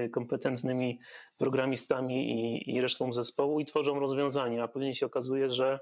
y, 0.05 0.09
kompetentnymi 0.09 0.99
programistami 1.37 2.31
i, 2.31 2.75
i 2.75 2.81
resztą 2.81 3.13
zespołu 3.13 3.59
i 3.59 3.65
tworzą 3.65 3.99
rozwiązania, 3.99 4.63
a 4.63 4.67
później 4.67 4.95
się 4.95 5.05
okazuje, 5.05 5.49
że 5.49 5.79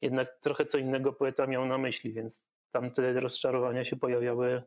jednak 0.00 0.28
trochę 0.40 0.66
co 0.66 0.78
innego 0.78 1.12
poeta 1.12 1.46
miał 1.46 1.66
na 1.66 1.78
myśli, 1.78 2.12
więc 2.12 2.46
tam 2.70 2.90
te 2.90 3.20
rozczarowania 3.20 3.84
się 3.84 3.96
pojawiały 3.96 4.62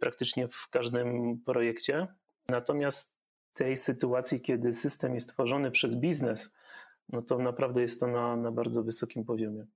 praktycznie 0.00 0.48
w 0.48 0.68
każdym 0.70 1.38
projekcie. 1.44 2.06
Natomiast 2.48 3.14
tej 3.54 3.76
sytuacji, 3.76 4.40
kiedy 4.40 4.72
system 4.72 5.14
jest 5.14 5.28
tworzony 5.28 5.70
przez 5.70 5.96
biznes, 5.96 6.54
no 7.08 7.22
to 7.22 7.38
naprawdę 7.38 7.82
jest 7.82 8.00
to 8.00 8.06
na, 8.06 8.36
na 8.36 8.52
bardzo 8.52 8.82
wysokim 8.82 9.24
poziomie. 9.24 9.66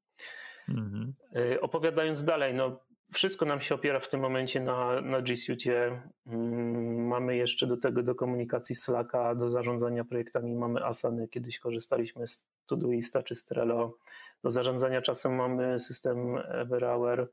Mhm. 0.69 1.15
Y, 1.37 1.61
opowiadając 1.61 2.25
dalej, 2.25 2.55
no 2.55 2.81
wszystko 3.13 3.47
nam 3.47 3.61
się 3.61 3.75
opiera 3.75 4.01
w 4.01 4.09
tym 4.09 4.21
momencie 4.21 4.61
na, 4.61 5.01
na 5.01 5.23
G 5.23 5.37
Suite. 5.37 6.03
Mm, 6.27 7.07
mamy 7.07 7.37
jeszcze 7.37 7.67
do 7.67 7.77
tego 7.77 8.03
do 8.03 8.15
komunikacji 8.15 8.75
Slacka, 8.75 9.35
do 9.35 9.49
zarządzania 9.49 10.05
projektami 10.05 10.55
mamy 10.55 10.85
Asany. 10.85 11.29
Kiedyś 11.29 11.59
korzystaliśmy 11.59 12.27
z 12.27 12.47
Todoista 12.67 13.23
czy 13.23 13.35
Trello. 13.49 13.97
Do 14.45 14.51
zarządzania 14.51 15.03
czasem 15.03 15.35
mamy 15.35 15.79
system 15.79 16.39
Everhour. 16.39 17.33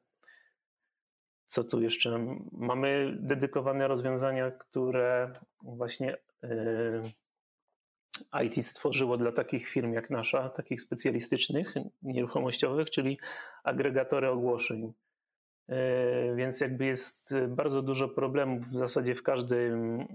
Co 1.54 1.64
tu 1.64 1.82
jeszcze? 1.82 2.38
Mamy 2.52 3.18
dedykowane 3.20 3.88
rozwiązania, 3.88 4.52
które 4.52 5.34
właśnie 5.64 6.18
e, 8.34 8.44
IT 8.44 8.66
stworzyło 8.66 9.18
dla 9.18 9.32
takich 9.32 9.70
firm 9.70 9.94
jak 9.94 10.10
nasza, 10.10 10.50
takich 10.50 10.82
specjalistycznych, 10.82 11.74
nieruchomościowych, 12.04 12.90
czyli 12.90 13.20
agregatory 13.64 14.30
ogłoszeń. 14.30 14.94
E, 15.70 16.36
więc 16.36 16.62
jakby 16.62 16.86
jest 16.86 17.36
bardzo 17.48 17.82
dużo 17.82 18.10
problemów 18.10 18.66
w 18.66 18.78
zasadzie 18.78 19.16
w, 19.16 19.24
każdym, 19.24 20.08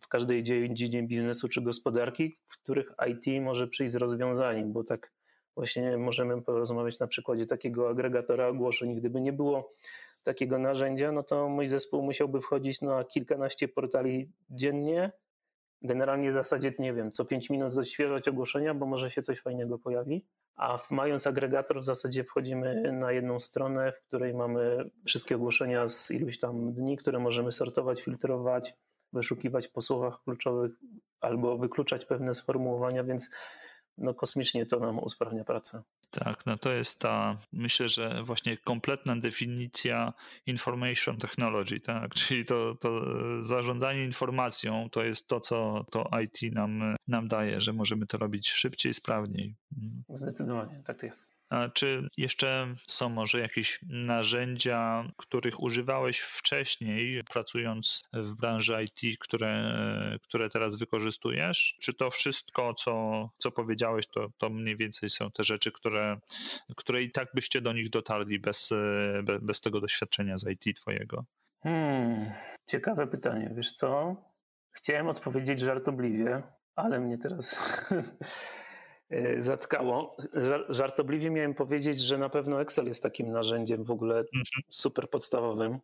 w 0.00 0.08
każdej 0.08 0.42
dziedzinie 0.42 1.02
biznesu 1.02 1.48
czy 1.48 1.62
gospodarki, 1.62 2.36
w 2.48 2.62
których 2.62 2.92
IT 3.08 3.42
może 3.42 3.68
przyjść 3.68 3.92
z 3.92 3.96
rozwiązaniem, 3.96 4.72
bo 4.72 4.84
tak 4.84 5.12
właśnie 5.54 5.96
możemy 5.96 6.42
porozmawiać 6.42 6.98
na 6.98 7.06
przykładzie 7.06 7.46
takiego 7.46 7.88
agregatora 7.88 8.48
ogłoszeń. 8.48 8.94
Gdyby 8.94 9.20
nie 9.20 9.32
było 9.32 9.72
takiego 10.26 10.58
narzędzia, 10.58 11.12
no 11.12 11.22
to 11.22 11.48
mój 11.48 11.68
zespół 11.68 12.02
musiałby 12.02 12.40
wchodzić 12.40 12.82
na 12.82 13.04
kilkanaście 13.04 13.68
portali 13.68 14.32
dziennie. 14.50 15.12
Generalnie 15.82 16.30
w 16.30 16.34
zasadzie, 16.34 16.72
nie 16.78 16.94
wiem, 16.94 17.12
co 17.12 17.24
5 17.24 17.50
minut 17.50 17.78
odświeżać 17.78 18.28
ogłoszenia, 18.28 18.74
bo 18.74 18.86
może 18.86 19.10
się 19.10 19.22
coś 19.22 19.40
fajnego 19.40 19.78
pojawi. 19.78 20.24
A 20.56 20.78
mając 20.90 21.26
agregator, 21.26 21.80
w 21.80 21.84
zasadzie 21.84 22.24
wchodzimy 22.24 22.92
na 22.92 23.12
jedną 23.12 23.38
stronę, 23.40 23.92
w 23.92 24.02
której 24.02 24.34
mamy 24.34 24.90
wszystkie 25.06 25.36
ogłoszenia 25.36 25.88
z 25.88 26.10
iluś 26.10 26.38
tam 26.38 26.72
dni, 26.72 26.96
które 26.96 27.18
możemy 27.18 27.52
sortować, 27.52 28.02
filtrować, 28.02 28.74
wyszukiwać 29.12 29.68
po 29.68 29.80
słowach 29.80 30.22
kluczowych 30.24 30.72
albo 31.20 31.58
wykluczać 31.58 32.04
pewne 32.04 32.34
sformułowania, 32.34 33.04
więc 33.04 33.30
no 33.98 34.14
kosmicznie 34.14 34.66
to 34.66 34.80
nam 34.80 34.98
usprawnia 34.98 35.44
pracę. 35.44 35.82
Tak, 36.10 36.46
no 36.46 36.58
to 36.58 36.72
jest 36.72 37.00
ta, 37.00 37.38
myślę, 37.52 37.88
że 37.88 38.22
właśnie 38.22 38.56
kompletna 38.56 39.16
definicja 39.16 40.12
information 40.46 41.16
technology, 41.16 41.80
tak, 41.80 42.14
czyli 42.20 42.44
to, 42.44 42.74
to 42.74 43.00
zarządzanie 43.42 44.04
informacją 44.04 44.90
to 44.90 45.04
jest 45.04 45.28
to, 45.28 45.40
co 45.40 45.86
to 45.90 46.10
IT 46.24 46.54
nam, 46.54 46.96
nam 47.08 47.28
daje, 47.28 47.60
że 47.60 47.72
możemy 47.72 48.06
to 48.06 48.18
robić 48.18 48.48
szybciej, 48.50 48.94
sprawniej. 48.94 49.54
Mhm. 49.76 50.18
Zdecydowanie, 50.18 50.82
tak 50.84 51.00
to 51.00 51.06
jest. 51.06 51.35
A 51.50 51.68
czy 51.68 52.08
jeszcze 52.16 52.74
są 52.86 53.08
może 53.08 53.40
jakieś 53.40 53.78
narzędzia, 53.88 55.04
których 55.16 55.62
używałeś 55.62 56.20
wcześniej, 56.20 57.24
pracując 57.24 58.02
w 58.12 58.34
branży 58.34 58.84
IT, 58.84 59.18
które, 59.18 59.72
które 60.22 60.48
teraz 60.50 60.76
wykorzystujesz? 60.76 61.76
Czy 61.80 61.94
to 61.94 62.10
wszystko, 62.10 62.74
co, 62.74 63.28
co 63.38 63.50
powiedziałeś, 63.50 64.06
to, 64.06 64.28
to 64.38 64.50
mniej 64.50 64.76
więcej 64.76 65.08
są 65.10 65.30
te 65.30 65.44
rzeczy, 65.44 65.72
które, 65.72 66.20
które 66.76 67.02
i 67.02 67.10
tak 67.10 67.28
byście 67.34 67.60
do 67.60 67.72
nich 67.72 67.90
dotarli 67.90 68.40
bez, 68.40 68.72
bez 69.42 69.60
tego 69.60 69.80
doświadczenia 69.80 70.36
z 70.36 70.46
IT 70.48 70.76
twojego? 70.76 71.24
Hmm, 71.62 72.32
ciekawe 72.66 73.06
pytanie. 73.06 73.50
Wiesz 73.54 73.72
co? 73.72 74.16
Chciałem 74.72 75.08
odpowiedzieć 75.08 75.60
żartobliwie, 75.60 76.42
ale 76.76 77.00
mnie 77.00 77.18
teraz 77.18 77.60
zatkało. 79.38 80.16
Żartobliwie 80.68 81.30
miałem 81.30 81.54
powiedzieć, 81.54 82.00
że 82.00 82.18
na 82.18 82.28
pewno 82.28 82.60
Excel 82.60 82.86
jest 82.86 83.02
takim 83.02 83.32
narzędziem 83.32 83.84
w 83.84 83.90
ogóle 83.90 84.18
mhm. 84.18 84.44
super 84.70 85.10
podstawowym 85.10 85.78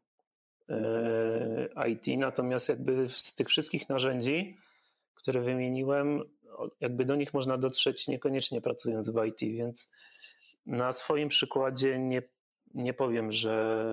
e, 0.69 1.89
IT, 1.89 2.07
natomiast 2.19 2.69
jakby 2.69 3.09
z 3.09 3.35
tych 3.35 3.49
wszystkich 3.49 3.89
narzędzi, 3.89 4.57
które 5.15 5.41
wymieniłem, 5.41 6.23
jakby 6.81 7.05
do 7.05 7.17
nich 7.17 7.35
można 7.35 7.59
dotrzeć 7.59 8.09
niekoniecznie 8.09 8.61
pracując 8.61 9.11
w 9.11 9.25
IT, 9.25 9.41
więc 9.41 9.91
na 10.67 10.93
swoim 10.93 11.29
przykładzie 11.29 11.99
nie, 11.99 12.23
nie 12.75 12.95
powiem, 12.95 13.33
że, 13.33 13.85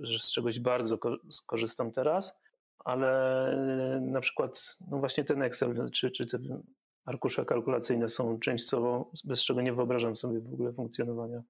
że 0.00 0.18
z 0.18 0.32
czegoś 0.32 0.60
bardzo 0.60 0.98
korzystam 1.46 1.92
teraz, 1.92 2.40
ale 2.78 4.00
na 4.02 4.20
przykład 4.20 4.76
no 4.90 4.98
właśnie 4.98 5.24
ten 5.24 5.42
Excel 5.42 5.90
czy, 5.92 6.10
czy 6.10 6.26
arkusze 7.04 7.44
kalkulacyjne 7.44 8.08
są 8.08 8.38
częściowo, 8.38 9.10
bez 9.24 9.44
czego 9.44 9.60
nie 9.60 9.72
wyobrażam 9.72 10.16
sobie 10.16 10.40
w 10.40 10.52
ogóle 10.52 10.72
funkcjonowania. 10.72 11.42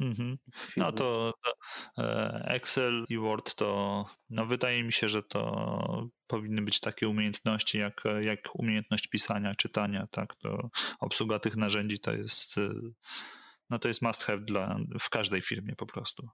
Mm-hmm. 0.00 0.36
No 0.76 0.92
to, 0.92 1.32
to, 1.42 1.54
e, 2.02 2.44
Excel 2.48 3.04
i 3.08 3.18
Word 3.18 3.54
to, 3.54 4.04
no 4.30 4.46
wydaje 4.46 4.84
mi 4.84 4.92
się, 4.92 5.08
że 5.08 5.22
to 5.22 6.08
powinny 6.26 6.62
być 6.62 6.80
takie 6.80 7.08
umiejętności 7.08 7.78
jak, 7.78 8.04
jak 8.20 8.38
umiejętność 8.54 9.06
pisania, 9.06 9.54
czytania, 9.54 10.06
tak, 10.10 10.34
to 10.34 10.70
obsługa 11.00 11.38
tych 11.38 11.56
narzędzi 11.56 11.98
to 11.98 12.12
jest, 12.12 12.58
e, 12.58 12.70
no 13.70 13.78
to 13.78 13.88
jest 13.88 14.02
must 14.02 14.22
have 14.22 14.40
dla, 14.40 14.78
w 15.00 15.10
każdej 15.10 15.42
firmie 15.42 15.76
po 15.76 15.86
prostu. 15.86 16.28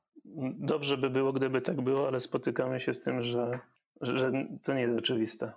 Dobrze 0.59 0.97
by 0.97 1.11
było, 1.11 1.33
gdyby 1.33 1.61
tak 1.61 1.81
było, 1.81 2.09
ale 2.09 2.21
spotykamy 2.21 2.81
się 2.81 2.95
z 2.95 3.01
tym, 3.01 3.23
że, 3.23 3.59
że 4.01 4.33
to 4.65 4.75
nie 4.75 4.81
jest 4.81 4.99
oczywiste. 4.99 5.53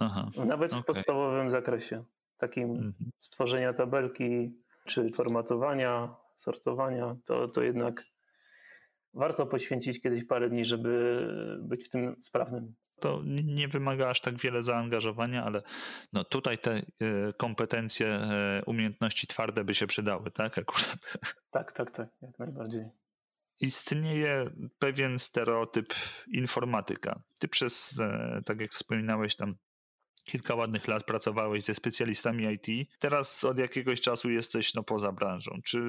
Aha, 0.00 0.30
Nawet 0.46 0.74
w 0.74 0.84
podstawowym 0.84 1.50
zakresie, 1.50 2.04
takim 2.36 2.70
mhm. 2.70 2.94
stworzenia 3.18 3.72
tabelki, 3.72 4.52
czy 4.86 5.10
formatowania, 5.10 6.14
sortowania, 6.36 7.16
to, 7.24 7.48
to 7.48 7.62
jednak 7.62 8.04
warto 9.14 9.46
poświęcić 9.46 10.02
kiedyś 10.02 10.24
parę 10.24 10.50
dni, 10.50 10.64
żeby 10.64 11.26
być 11.60 11.84
w 11.84 11.88
tym 11.88 12.16
sprawnym. 12.20 12.74
To 13.00 13.20
nie 13.44 13.68
wymaga 13.68 14.08
aż 14.08 14.20
tak 14.20 14.38
wiele 14.38 14.62
zaangażowania, 14.62 15.44
ale 15.44 15.62
no 16.12 16.24
tutaj 16.24 16.58
te 16.58 16.72
e, 16.72 16.82
kompetencje, 17.36 18.06
e, 18.06 18.62
umiejętności 18.66 19.26
twarde 19.26 19.64
by 19.64 19.74
się 19.74 19.86
przydały, 19.86 20.30
tak? 20.30 20.58
Akurat. 20.58 20.96
Tak, 21.50 21.72
tak, 21.72 21.90
tak, 21.90 22.08
jak 22.22 22.38
najbardziej 22.38 22.84
istnieje 23.62 24.44
pewien 24.78 25.18
stereotyp 25.18 25.94
informatyka. 26.26 27.22
Ty 27.38 27.48
przez, 27.48 28.00
e, 28.00 28.42
tak 28.46 28.60
jak 28.60 28.70
wspominałeś, 28.70 29.36
tam 29.36 29.54
kilka 30.24 30.54
ładnych 30.54 30.88
lat 30.88 31.04
pracowałeś 31.04 31.64
ze 31.64 31.74
specjalistami 31.74 32.44
IT, 32.44 32.88
teraz 32.98 33.44
od 33.44 33.58
jakiegoś 33.58 34.00
czasu 34.00 34.30
jesteś 34.30 34.74
no, 34.74 34.82
poza 34.82 35.12
branżą. 35.12 35.52
Czy 35.64 35.80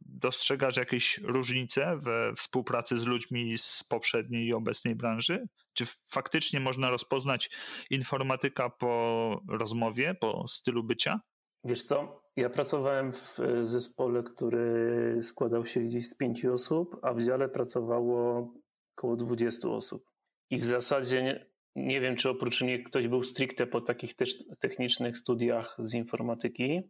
dostrzegasz 0.00 0.76
jakieś 0.76 1.18
różnice 1.18 1.98
we 1.98 2.32
współpracy 2.36 2.96
z 2.96 3.06
ludźmi 3.06 3.58
z 3.58 3.84
poprzedniej 3.84 4.46
i 4.46 4.52
obecnej 4.52 4.94
branży? 4.94 5.48
Czy 5.74 5.84
faktycznie 6.10 6.60
można 6.60 6.90
rozpoznać 6.90 7.50
informatyka 7.90 8.70
po 8.70 9.40
rozmowie, 9.48 10.14
po 10.14 10.48
stylu 10.48 10.84
bycia? 10.84 11.20
Wiesz 11.64 11.82
co, 11.82 12.22
ja 12.36 12.50
pracowałem 12.50 13.12
w 13.12 13.38
zespole, 13.64 14.22
który 14.22 15.18
składał 15.22 15.66
się 15.66 15.80
gdzieś 15.80 16.06
z 16.06 16.16
pięciu 16.16 16.52
osób, 16.52 16.96
a 17.02 17.14
w 17.14 17.22
dziale 17.22 17.48
pracowało 17.48 18.52
około 18.96 19.16
20 19.16 19.68
osób. 19.68 20.04
I 20.50 20.58
w 20.58 20.64
zasadzie 20.64 21.51
nie 21.76 22.00
wiem, 22.00 22.16
czy 22.16 22.30
oprócz 22.30 22.62
mnie 22.62 22.82
ktoś 22.82 23.08
był 23.08 23.24
stricte 23.24 23.66
po 23.66 23.80
takich 23.80 24.14
też 24.14 24.34
technicznych 24.60 25.18
studiach 25.18 25.76
z 25.78 25.94
informatyki. 25.94 26.82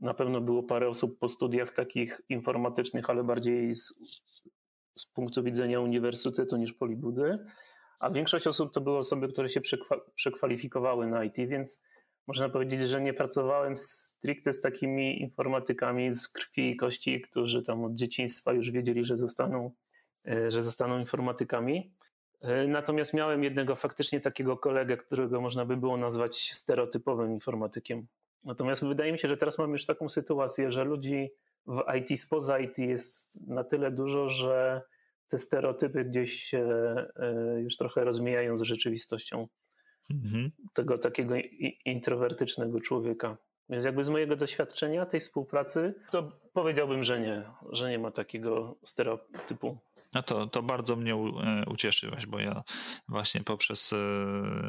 Na 0.00 0.14
pewno 0.14 0.40
było 0.40 0.62
parę 0.62 0.88
osób 0.88 1.18
po 1.18 1.28
studiach 1.28 1.72
takich 1.72 2.20
informatycznych, 2.28 3.10
ale 3.10 3.24
bardziej 3.24 3.74
z, 3.74 3.94
z 4.94 5.06
punktu 5.06 5.42
widzenia 5.42 5.80
uniwersytetu 5.80 6.56
niż 6.56 6.72
polibudy. 6.72 7.38
A 8.00 8.10
większość 8.10 8.46
osób 8.46 8.72
to 8.72 8.80
były 8.80 8.98
osoby, 8.98 9.28
które 9.28 9.48
się 9.48 9.60
przekwalifikowały 10.14 11.06
na 11.06 11.24
IT, 11.24 11.36
więc 11.36 11.82
można 12.26 12.48
powiedzieć, 12.48 12.80
że 12.80 13.00
nie 13.00 13.14
pracowałem 13.14 13.76
stricte 13.76 14.52
z 14.52 14.60
takimi 14.60 15.20
informatykami 15.20 16.12
z 16.12 16.28
krwi 16.28 16.70
i 16.70 16.76
kości, 16.76 17.20
którzy 17.20 17.62
tam 17.62 17.84
od 17.84 17.94
dzieciństwa 17.94 18.52
już 18.52 18.70
wiedzieli, 18.70 19.04
że 19.04 19.16
zostaną, 19.16 19.70
e, 20.28 20.50
że 20.50 20.62
zostaną 20.62 20.98
informatykami. 20.98 21.92
E, 22.40 22.66
natomiast 22.66 23.14
miałem 23.14 23.44
jednego 23.44 23.76
faktycznie 23.76 24.20
takiego 24.20 24.56
kolegę, 24.56 24.96
którego 24.96 25.40
można 25.40 25.64
by 25.64 25.76
było 25.76 25.96
nazwać 25.96 26.52
stereotypowym 26.52 27.32
informatykiem. 27.32 28.06
Natomiast 28.44 28.84
wydaje 28.84 29.12
mi 29.12 29.18
się, 29.18 29.28
że 29.28 29.36
teraz 29.36 29.58
mamy 29.58 29.72
już 29.72 29.86
taką 29.86 30.08
sytuację, 30.08 30.70
że 30.70 30.84
ludzi 30.84 31.30
w 31.66 31.82
IT 31.98 32.20
spoza 32.20 32.58
IT 32.58 32.78
jest 32.78 33.48
na 33.48 33.64
tyle 33.64 33.90
dużo, 33.90 34.28
że 34.28 34.82
te 35.28 35.38
stereotypy 35.38 36.04
gdzieś 36.04 36.32
się 36.32 36.58
e, 37.16 37.60
już 37.60 37.76
trochę 37.76 38.04
rozmijają 38.04 38.58
z 38.58 38.62
rzeczywistością 38.62 39.48
mhm. 40.10 40.50
tego 40.74 40.98
takiego 40.98 41.34
introwertycznego 41.84 42.80
człowieka. 42.80 43.36
Więc 43.68 43.84
jakby 43.84 44.04
z 44.04 44.08
mojego 44.08 44.36
doświadczenia 44.36 45.06
tej 45.06 45.20
współpracy, 45.20 45.94
to 46.10 46.28
powiedziałbym, 46.52 47.04
że 47.04 47.20
nie, 47.20 47.42
że 47.72 47.90
nie 47.90 47.98
ma 47.98 48.10
takiego 48.10 48.76
stereotypu. 48.82 49.78
No 50.16 50.22
to, 50.22 50.46
to 50.46 50.62
bardzo 50.62 50.96
mnie 50.96 51.14
e, 51.14 51.64
ucieszyłeś, 51.66 52.26
bo 52.26 52.38
ja 52.38 52.62
właśnie 53.08 53.40
poprzez, 53.40 53.92
e, 53.92 53.96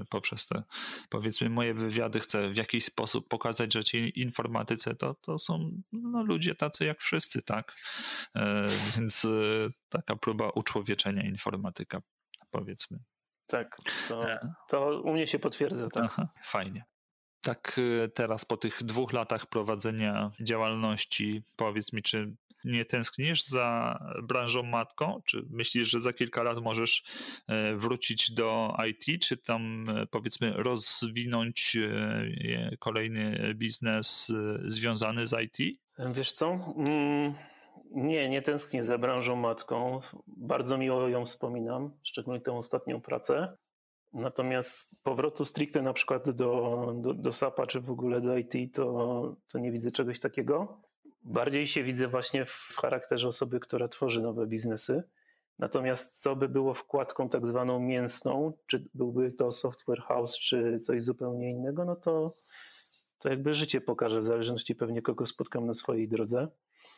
poprzez 0.10 0.48
te 0.48 0.64
powiedzmy 1.10 1.50
moje 1.50 1.74
wywiady 1.74 2.20
chcę 2.20 2.50
w 2.50 2.56
jakiś 2.56 2.86
sposób 2.86 3.28
pokazać, 3.28 3.74
że 3.74 3.84
ci 3.84 4.20
informatycy 4.20 4.96
to, 4.96 5.14
to 5.14 5.38
są 5.38 5.82
no, 5.92 6.24
ludzie 6.24 6.56
tacy 6.56 6.86
jak 6.86 7.02
wszyscy, 7.02 7.42
tak? 7.42 7.76
E, 8.36 8.66
więc 8.98 9.28
taka 9.90 10.16
próba 10.16 10.50
uczłowieczenia 10.50 11.22
informatyka, 11.22 12.02
powiedzmy. 12.52 13.00
Tak, 13.48 13.78
to, 14.08 14.26
to 14.70 15.02
u 15.02 15.14
mnie 15.14 15.28
się 15.28 15.40
potwierdza. 15.40 15.90
Tak. 15.90 16.04
Aha, 16.06 16.28
fajnie. 16.44 16.86
Tak 17.42 17.80
teraz 18.14 18.46
po 18.46 18.58
tych 18.58 18.84
dwóch 18.84 19.14
latach 19.14 19.46
prowadzenia 19.46 20.32
działalności, 20.42 21.44
powiedz 21.56 21.94
mi, 21.94 22.02
czy 22.02 22.36
nie 22.68 22.86
tęsknisz 22.86 23.44
za 23.44 24.00
branżą 24.24 24.64
matką? 24.64 25.22
Czy 25.26 25.46
myślisz, 25.50 25.90
że 25.90 26.00
za 26.00 26.14
kilka 26.14 26.44
lat 26.44 26.58
możesz 26.62 27.04
e, 27.48 27.76
wrócić 27.76 28.32
do 28.32 28.78
IT, 28.90 29.22
czy 29.22 29.38
tam 29.38 29.90
e, 29.90 30.06
powiedzmy 30.06 30.54
rozwinąć 30.56 31.78
e, 31.78 32.78
kolejny 32.80 33.54
biznes 33.56 34.34
związany 34.66 35.28
z 35.28 35.36
IT? 35.44 35.80
Wiesz 36.00 36.32
co? 36.32 36.60
Mm, 36.78 37.34
nie, 37.92 38.30
nie 38.30 38.42
tęsknię 38.42 38.84
za 38.84 38.98
branżą 38.98 39.36
matką. 39.36 40.00
Bardzo 40.28 40.78
miło 40.78 41.08
ją 41.08 41.26
wspominam, 41.26 41.92
szczególnie 42.04 42.42
tę 42.42 42.52
ostatnią 42.52 43.02
pracę. 43.02 43.58
Natomiast 44.14 45.04
powrotu 45.04 45.46
stricte 45.46 45.82
na 45.82 45.94
przykład 45.94 46.30
do, 46.30 46.94
do, 47.02 47.14
do 47.14 47.32
SAP-a 47.32 47.68
czy 47.68 47.82
w 47.82 47.92
ogóle 47.92 48.22
do 48.22 48.38
IT, 48.38 48.54
to, 48.74 49.36
to 49.48 49.60
nie 49.60 49.72
widzę 49.72 49.92
czegoś 49.92 50.20
takiego. 50.20 50.82
Bardziej 51.28 51.68
się 51.68 51.84
widzę 51.84 52.08
właśnie 52.08 52.46
w 52.46 52.74
charakterze 52.82 53.28
osoby, 53.28 53.60
która 53.60 53.88
tworzy 53.88 54.22
nowe 54.22 54.48
biznesy. 54.48 55.04
Natomiast 55.60 56.22
co 56.22 56.36
by 56.36 56.50
było 56.50 56.74
wkładką 56.74 57.30
tak 57.30 57.48
zwaną 57.48 57.80
mięsną, 57.80 58.54
czy 58.68 58.90
byłby 58.94 59.32
to 59.32 59.52
software 59.52 60.02
house, 60.02 60.40
czy 60.40 60.80
coś 60.80 61.04
zupełnie 61.04 61.52
innego, 61.52 61.86
no 61.86 61.96
to, 61.96 62.34
to 63.20 63.30
jakby 63.30 63.54
życie 63.54 63.82
pokaże, 63.82 64.20
w 64.20 64.26
zależności 64.26 64.76
pewnie 64.76 65.02
kogo 65.02 65.26
spotkam 65.26 65.66
na 65.66 65.74
swojej 65.74 66.08
drodze. 66.08 66.48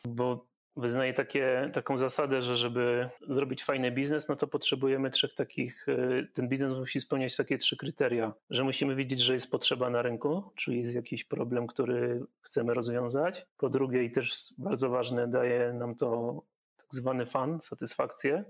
Bo 0.05 0.47
wyznaje 0.77 1.13
takie, 1.13 1.69
taką 1.73 1.97
zasadę, 1.97 2.41
że 2.41 2.55
żeby 2.55 3.09
zrobić 3.29 3.63
fajny 3.63 3.91
biznes, 3.91 4.29
no 4.29 4.35
to 4.35 4.47
potrzebujemy 4.47 5.09
trzech 5.09 5.33
takich, 5.33 5.87
y, 5.87 6.27
ten 6.33 6.49
biznes 6.49 6.73
musi 6.73 6.99
spełniać 6.99 7.35
takie 7.35 7.57
trzy 7.57 7.77
kryteria, 7.77 8.33
że 8.49 8.63
musimy 8.63 8.95
wiedzieć, 8.95 9.19
że 9.19 9.33
jest 9.33 9.51
potrzeba 9.51 9.89
na 9.89 10.01
rynku, 10.01 10.43
czyli 10.55 10.79
jest 10.79 10.95
jakiś 10.95 11.23
problem, 11.23 11.67
który 11.67 12.25
chcemy 12.41 12.73
rozwiązać. 12.73 13.45
Po 13.57 13.69
drugie 13.69 14.03
i 14.03 14.11
też 14.11 14.53
bardzo 14.57 14.89
ważne, 14.89 15.27
daje 15.27 15.73
nam 15.73 15.95
to 15.95 16.41
tak 16.77 16.87
zwany 16.91 17.25
fan, 17.25 17.61
satysfakcję. 17.61 18.43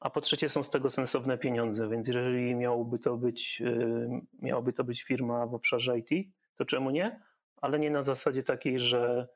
A 0.00 0.10
po 0.10 0.20
trzecie 0.20 0.48
są 0.48 0.64
z 0.64 0.70
tego 0.70 0.90
sensowne 0.90 1.38
pieniądze, 1.38 1.88
więc 1.88 2.08
jeżeli 2.08 2.54
miałoby 2.54 2.98
to 2.98 3.16
być, 3.16 3.62
y, 3.66 4.08
miałaby 4.42 4.72
to 4.72 4.84
być 4.84 5.02
firma 5.02 5.46
w 5.46 5.54
obszarze 5.54 5.98
IT, 5.98 6.28
to 6.56 6.64
czemu 6.64 6.90
nie? 6.90 7.20
Ale 7.60 7.78
nie 7.78 7.90
na 7.90 8.02
zasadzie 8.02 8.42
takiej, 8.42 8.80
że 8.80 9.28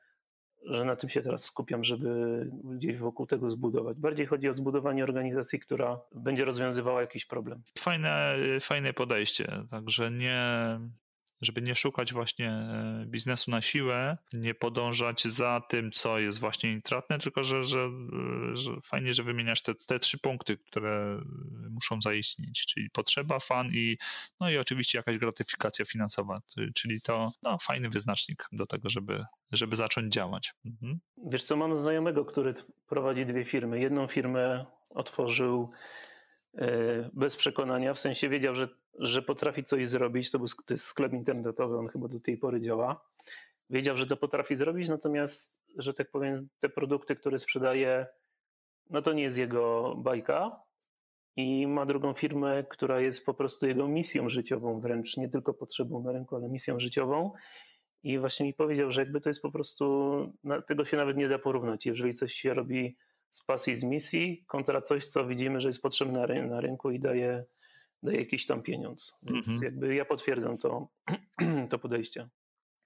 że 0.65 0.85
na 0.85 0.95
tym 0.95 1.09
się 1.09 1.21
teraz 1.21 1.43
skupiam, 1.43 1.83
żeby 1.83 2.09
gdzieś 2.63 2.97
wokół 2.97 3.25
tego 3.25 3.49
zbudować. 3.49 3.97
Bardziej 3.97 4.25
chodzi 4.25 4.49
o 4.49 4.53
zbudowanie 4.53 5.03
organizacji, 5.03 5.59
która 5.59 5.99
będzie 6.15 6.45
rozwiązywała 6.45 7.01
jakiś 7.01 7.25
problem. 7.25 7.61
Fajne, 7.79 8.35
fajne 8.61 8.93
podejście, 8.93 9.63
także 9.71 10.11
nie, 10.11 10.79
żeby 11.41 11.61
nie 11.61 11.75
szukać 11.75 12.13
właśnie 12.13 12.49
e, 12.49 13.05
biznesu 13.07 13.51
na 13.51 13.61
siłę, 13.61 14.17
nie 14.33 14.53
podążać 14.53 15.23
za 15.23 15.61
tym, 15.69 15.91
co 15.91 16.19
jest 16.19 16.39
właśnie 16.39 16.71
intratne, 16.71 17.19
tylko 17.19 17.43
że, 17.43 17.63
że, 17.63 17.79
e, 17.79 18.57
że 18.57 18.71
fajnie, 18.83 19.13
że 19.13 19.23
wymieniasz 19.23 19.61
te, 19.61 19.75
te 19.75 19.99
trzy 19.99 20.19
punkty, 20.19 20.57
które 20.57 21.21
muszą 21.69 22.01
zaistnieć, 22.01 22.65
czyli 22.65 22.89
potrzeba, 22.89 23.39
fan 23.39 23.69
i 23.73 23.97
no 24.39 24.49
i 24.49 24.57
oczywiście 24.57 24.97
jakaś 24.97 25.17
gratyfikacja 25.17 25.85
finansowa, 25.85 26.41
czyli 26.75 27.01
to 27.01 27.31
no, 27.43 27.57
fajny 27.57 27.89
wyznacznik 27.89 28.47
do 28.51 28.65
tego, 28.65 28.89
żeby, 28.89 29.25
żeby 29.51 29.75
zacząć 29.75 30.13
działać. 30.13 30.53
Mhm. 30.65 30.99
Wiesz 31.25 31.43
co, 31.43 31.55
mam 31.57 31.77
znajomego, 31.77 32.25
który 32.25 32.53
prowadzi 32.87 33.25
dwie 33.25 33.45
firmy. 33.45 33.79
Jedną 33.79 34.07
firmę 34.07 34.65
otworzył 34.89 35.69
e, 35.73 36.06
bez 37.13 37.35
przekonania, 37.35 37.93
w 37.93 37.99
sensie 37.99 38.29
wiedział, 38.29 38.55
że 38.55 38.67
że 38.99 39.21
potrafi 39.21 39.63
coś 39.63 39.87
zrobić. 39.87 40.31
To, 40.31 40.39
był, 40.39 40.47
to 40.47 40.73
jest 40.73 40.85
sklep 40.85 41.13
internetowy, 41.13 41.77
on 41.77 41.87
chyba 41.87 42.07
do 42.07 42.19
tej 42.19 42.37
pory 42.37 42.61
działa. 42.61 43.05
Wiedział, 43.69 43.97
że 43.97 44.07
to 44.07 44.17
potrafi 44.17 44.55
zrobić, 44.55 44.89
natomiast, 44.89 45.59
że 45.77 45.93
tak 45.93 46.11
powiem, 46.11 46.49
te 46.59 46.69
produkty, 46.69 47.15
które 47.15 47.39
sprzedaje, 47.39 48.07
no 48.89 49.01
to 49.01 49.13
nie 49.13 49.23
jest 49.23 49.37
jego 49.37 49.95
bajka. 49.97 50.61
I 51.35 51.67
ma 51.67 51.85
drugą 51.85 52.13
firmę, 52.13 52.63
która 52.69 53.01
jest 53.01 53.25
po 53.25 53.33
prostu 53.33 53.67
jego 53.67 53.87
misją 53.87 54.29
życiową, 54.29 54.79
wręcz 54.79 55.17
nie 55.17 55.29
tylko 55.29 55.53
potrzebą 55.53 56.03
na 56.03 56.11
rynku, 56.11 56.35
ale 56.35 56.49
misją 56.49 56.79
życiową. 56.79 57.31
I 58.03 58.19
właśnie 58.19 58.45
mi 58.45 58.53
powiedział, 58.53 58.91
że 58.91 59.01
jakby 59.01 59.21
to 59.21 59.29
jest 59.29 59.41
po 59.41 59.51
prostu, 59.51 60.15
tego 60.67 60.85
się 60.85 60.97
nawet 60.97 61.17
nie 61.17 61.29
da 61.29 61.39
porównać. 61.39 61.85
Jeżeli 61.85 62.13
coś 62.13 62.33
się 62.33 62.53
robi 62.53 62.97
z 63.29 63.43
pasji, 63.43 63.75
z 63.75 63.83
misji, 63.83 64.43
kontra 64.47 64.81
coś, 64.81 65.07
co 65.07 65.27
widzimy, 65.27 65.61
że 65.61 65.69
jest 65.69 65.81
potrzebne 65.81 66.27
na 66.49 66.61
rynku 66.61 66.91
i 66.91 66.99
daje 66.99 67.45
daje 68.03 68.19
jakiś 68.19 68.45
tam 68.45 68.63
pieniądz. 68.63 69.19
Więc 69.23 69.47
mhm. 69.47 69.63
jakby 69.65 69.95
ja 69.95 70.05
potwierdzam 70.05 70.57
to, 70.57 70.87
to 71.69 71.79
podejście. 71.79 72.29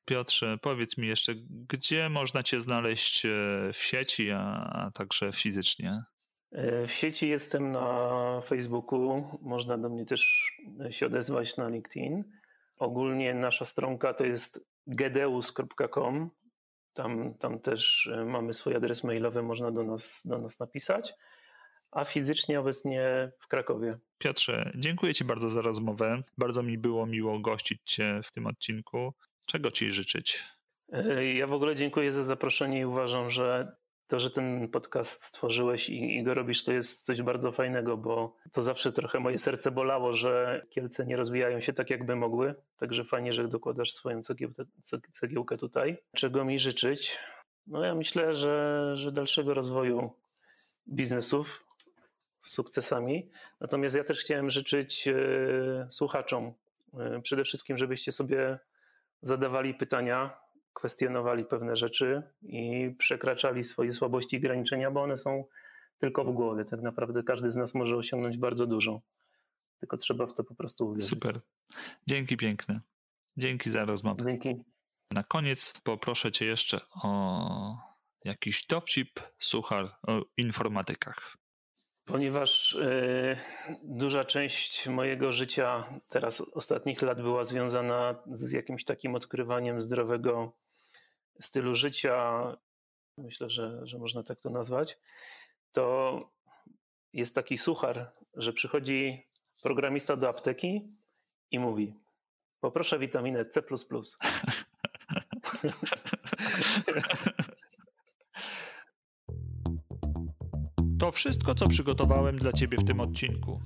Piotrze, 0.05 0.57
powiedz 0.61 0.97
mi 0.97 1.07
jeszcze, 1.07 1.33
gdzie 1.69 2.09
można 2.09 2.43
Cię 2.43 2.61
znaleźć 2.61 3.25
e, 3.25 3.29
w 3.73 3.77
sieci, 3.77 4.31
a, 4.31 4.41
a 4.73 4.91
także 4.91 5.31
fizycznie? 5.31 6.03
E, 6.51 6.87
w 6.87 6.91
sieci 6.91 7.29
jestem 7.29 7.71
na 7.71 8.41
Facebooku, 8.45 9.23
można 9.41 9.77
do 9.77 9.89
mnie 9.89 10.05
też 10.05 10.51
się 10.89 11.05
odezwać 11.05 11.57
na 11.57 11.69
LinkedIn. 11.69 12.23
Ogólnie 12.77 13.33
nasza 13.33 13.65
stronka 13.65 14.13
to 14.13 14.25
jest 14.25 14.65
gedeus.com. 14.87 16.29
Tam, 16.93 17.33
tam 17.33 17.59
też 17.59 18.07
e, 18.07 18.25
mamy 18.25 18.53
swój 18.53 18.75
adres 18.75 19.03
mailowy, 19.03 19.43
można 19.43 19.71
do 19.71 19.83
nas, 19.83 20.21
do 20.25 20.37
nas 20.37 20.59
napisać 20.59 21.13
a 21.91 22.05
fizycznie 22.05 22.59
obecnie 22.59 23.31
w 23.39 23.47
Krakowie. 23.47 23.97
Piotrze, 24.17 24.71
dziękuję 24.75 25.13
Ci 25.13 25.25
bardzo 25.25 25.49
za 25.49 25.61
rozmowę. 25.61 26.23
Bardzo 26.37 26.63
mi 26.63 26.77
było 26.77 27.05
miło 27.05 27.39
gościć 27.39 27.81
Cię 27.85 28.21
w 28.23 28.31
tym 28.31 28.47
odcinku. 28.47 29.13
Czego 29.45 29.71
Ci 29.71 29.91
życzyć? 29.91 30.43
E, 30.93 31.33
ja 31.33 31.47
w 31.47 31.53
ogóle 31.53 31.75
dziękuję 31.75 32.11
za 32.11 32.23
zaproszenie 32.23 32.79
i 32.79 32.85
uważam, 32.85 33.29
że 33.29 33.75
to, 34.11 34.19
że 34.19 34.29
ten 34.29 34.67
podcast 34.67 35.23
stworzyłeś 35.23 35.89
i, 35.89 36.17
i, 36.17 36.23
go 36.23 36.33
robisz, 36.33 36.63
to 36.63 36.73
jest 36.73 37.05
coś 37.05 37.21
bardzo 37.21 37.51
fajnego, 37.51 37.97
bo 37.97 38.35
to 38.53 38.63
zawsze 38.63 38.91
trochę 38.91 39.19
moje 39.19 39.37
serce 39.37 39.71
bolało, 39.71 40.13
że 40.13 40.65
Kielce 40.69 41.05
nie 41.05 41.15
rozwijają 41.15 41.61
się 41.61 41.73
tak, 41.73 41.89
jakby 41.89 42.15
mogły. 42.15 42.55
Także 42.77 43.03
fajnie, 43.03 43.33
że 43.33 43.47
dokładasz 43.47 43.93
swoją 43.93 44.21
cegiełkę, 45.11 45.57
tutaj. 45.57 45.97
Czego 46.15 46.45
mi 46.45 46.59
życzyć? 46.59 47.19
No 47.67 47.85
ja 47.85 47.95
myślę, 47.95 48.35
że, 48.35 48.91
że 48.95 49.11
dalszego 49.11 49.53
rozwoju 49.53 50.11
biznesów, 50.87 51.65
z 52.41 52.51
sukcesami. 52.51 53.29
Natomiast 53.59 53.95
ja 53.95 54.03
też 54.03 54.21
chciałem 54.21 54.49
życzyć 54.49 55.07
e, 55.07 55.13
słuchaczom 55.89 56.53
e, 56.99 57.21
przede 57.21 57.43
wszystkim, 57.43 57.77
żebyście 57.77 58.11
sobie 58.11 58.59
zadawali 59.21 59.73
pytania, 59.73 60.40
kwestionowali 60.73 61.45
pewne 61.45 61.75
rzeczy 61.75 62.23
i 62.41 62.91
przekraczali 62.97 63.63
swoje 63.63 63.93
słabości 63.93 64.35
i 64.35 64.39
ograniczenia, 64.39 64.91
bo 64.91 65.01
one 65.01 65.17
są 65.17 65.45
tylko 65.97 66.23
w 66.23 66.31
głowie. 66.31 66.65
Tak 66.65 66.81
naprawdę 66.81 67.23
każdy 67.23 67.51
z 67.51 67.55
nas 67.55 67.75
może 67.75 67.95
osiągnąć 67.95 68.37
bardzo 68.37 68.67
dużo. 68.67 69.01
Tylko 69.79 69.97
trzeba 69.97 70.27
w 70.27 70.33
to 70.33 70.43
po 70.43 70.55
prostu 70.55 70.87
uwierzyć. 70.87 71.09
Super. 71.09 71.41
Dzięki 72.07 72.37
piękne. 72.37 72.81
Dzięki 73.37 73.69
za 73.69 73.85
rozmowę. 73.85 74.23
Dzięki. 74.25 74.63
Na 75.11 75.23
koniec 75.23 75.73
poproszę 75.83 76.31
Cię 76.31 76.45
jeszcze 76.45 76.81
o 77.03 77.77
jakiś 78.23 78.65
dowcip, 78.65 79.19
suchar 79.39 79.95
o 80.07 80.21
informatykach. 80.37 81.37
Ponieważ 82.05 82.73
y, 82.73 83.37
duża 83.83 84.25
część 84.25 84.87
mojego 84.87 85.31
życia, 85.31 85.99
teraz 86.09 86.41
ostatnich 86.41 87.01
lat, 87.01 87.21
była 87.21 87.43
związana 87.43 88.15
z 88.31 88.51
jakimś 88.51 88.85
takim 88.85 89.15
odkrywaniem 89.15 89.81
zdrowego 89.81 90.53
stylu 91.39 91.75
życia, 91.75 92.43
myślę, 93.17 93.49
że, 93.49 93.87
że 93.87 93.97
można 93.97 94.23
tak 94.23 94.39
to 94.39 94.49
nazwać, 94.49 94.97
to 95.71 96.17
jest 97.13 97.35
taki 97.35 97.57
suchar, 97.57 98.11
że 98.33 98.53
przychodzi 98.53 99.27
programista 99.63 100.15
do 100.15 100.29
apteki 100.29 100.81
i 101.51 101.59
mówi: 101.59 101.93
Poproszę 102.59 102.99
witaminę 102.99 103.45
C. 103.45 103.63
To 111.01 111.11
wszystko, 111.11 111.55
co 111.55 111.67
przygotowałem 111.67 112.37
dla 112.37 112.51
Ciebie 112.51 112.77
w 112.77 112.83
tym 112.83 112.99
odcinku. 112.99 113.61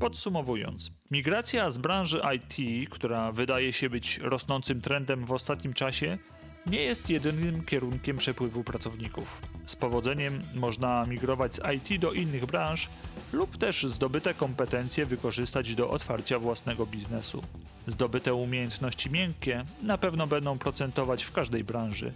Podsumowując, 0.00 0.90
migracja 1.10 1.70
z 1.70 1.78
branży 1.78 2.20
IT, 2.36 2.90
która 2.90 3.32
wydaje 3.32 3.72
się 3.72 3.90
być 3.90 4.18
rosnącym 4.18 4.80
trendem 4.80 5.26
w 5.26 5.32
ostatnim 5.32 5.74
czasie, 5.74 6.18
nie 6.66 6.80
jest 6.80 7.10
jedynym 7.10 7.64
kierunkiem 7.64 8.16
przepływu 8.16 8.64
pracowników. 8.64 9.42
Z 9.64 9.76
powodzeniem 9.76 10.40
można 10.54 11.04
migrować 11.04 11.54
z 11.54 11.60
IT 11.74 12.00
do 12.00 12.12
innych 12.12 12.46
branż 12.46 12.88
lub 13.32 13.58
też 13.58 13.82
zdobyte 13.82 14.34
kompetencje 14.34 15.06
wykorzystać 15.06 15.74
do 15.74 15.90
otwarcia 15.90 16.38
własnego 16.38 16.86
biznesu. 16.86 17.42
Zdobyte 17.86 18.34
umiejętności 18.34 19.10
miękkie 19.10 19.64
na 19.82 19.98
pewno 19.98 20.26
będą 20.26 20.58
procentować 20.58 21.24
w 21.24 21.32
każdej 21.32 21.64
branży, 21.64 22.12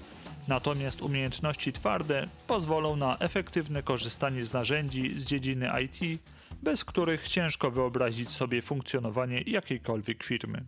Natomiast 0.49 1.03
umiejętności 1.03 1.73
twarde 1.73 2.25
pozwolą 2.47 2.97
na 2.97 3.19
efektywne 3.19 3.83
korzystanie 3.83 4.45
z 4.45 4.53
narzędzi 4.53 5.21
z 5.21 5.25
dziedziny 5.25 5.71
IT, 5.83 6.23
bez 6.63 6.85
których 6.85 7.29
ciężko 7.29 7.71
wyobrazić 7.71 8.33
sobie 8.33 8.63
funkcjonowanie 8.63 9.43
jakiejkolwiek 9.47 10.25
firmy. 10.25 10.65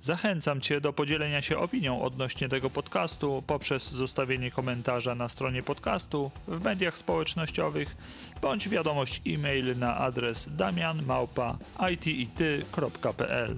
Zachęcam 0.00 0.60
Cię 0.60 0.80
do 0.80 0.92
podzielenia 0.92 1.42
się 1.42 1.58
opinią 1.58 2.02
odnośnie 2.02 2.48
tego 2.48 2.70
podcastu 2.70 3.42
poprzez 3.46 3.90
zostawienie 3.90 4.50
komentarza 4.50 5.14
na 5.14 5.28
stronie 5.28 5.62
podcastu, 5.62 6.30
w 6.48 6.64
mediach 6.64 6.98
społecznościowych 6.98 7.96
bądź 8.42 8.68
wiadomość 8.68 9.22
e-mail 9.26 9.78
na 9.78 9.96
adres 9.96 10.48
damianmałpa.itit.pl. 10.56 13.56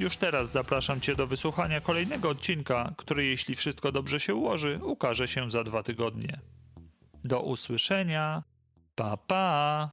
Już 0.00 0.16
teraz 0.16 0.52
zapraszam 0.52 1.00
Cię 1.00 1.16
do 1.16 1.26
wysłuchania 1.26 1.80
kolejnego 1.80 2.28
odcinka, 2.28 2.92
który, 2.96 3.26
jeśli 3.26 3.54
wszystko 3.54 3.92
dobrze 3.92 4.20
się 4.20 4.34
ułoży, 4.34 4.80
ukaże 4.82 5.28
się 5.28 5.50
za 5.50 5.64
dwa 5.64 5.82
tygodnie. 5.82 6.40
Do 7.24 7.40
usłyszenia. 7.40 8.42
Pa 8.94 9.16
pa! 9.16 9.90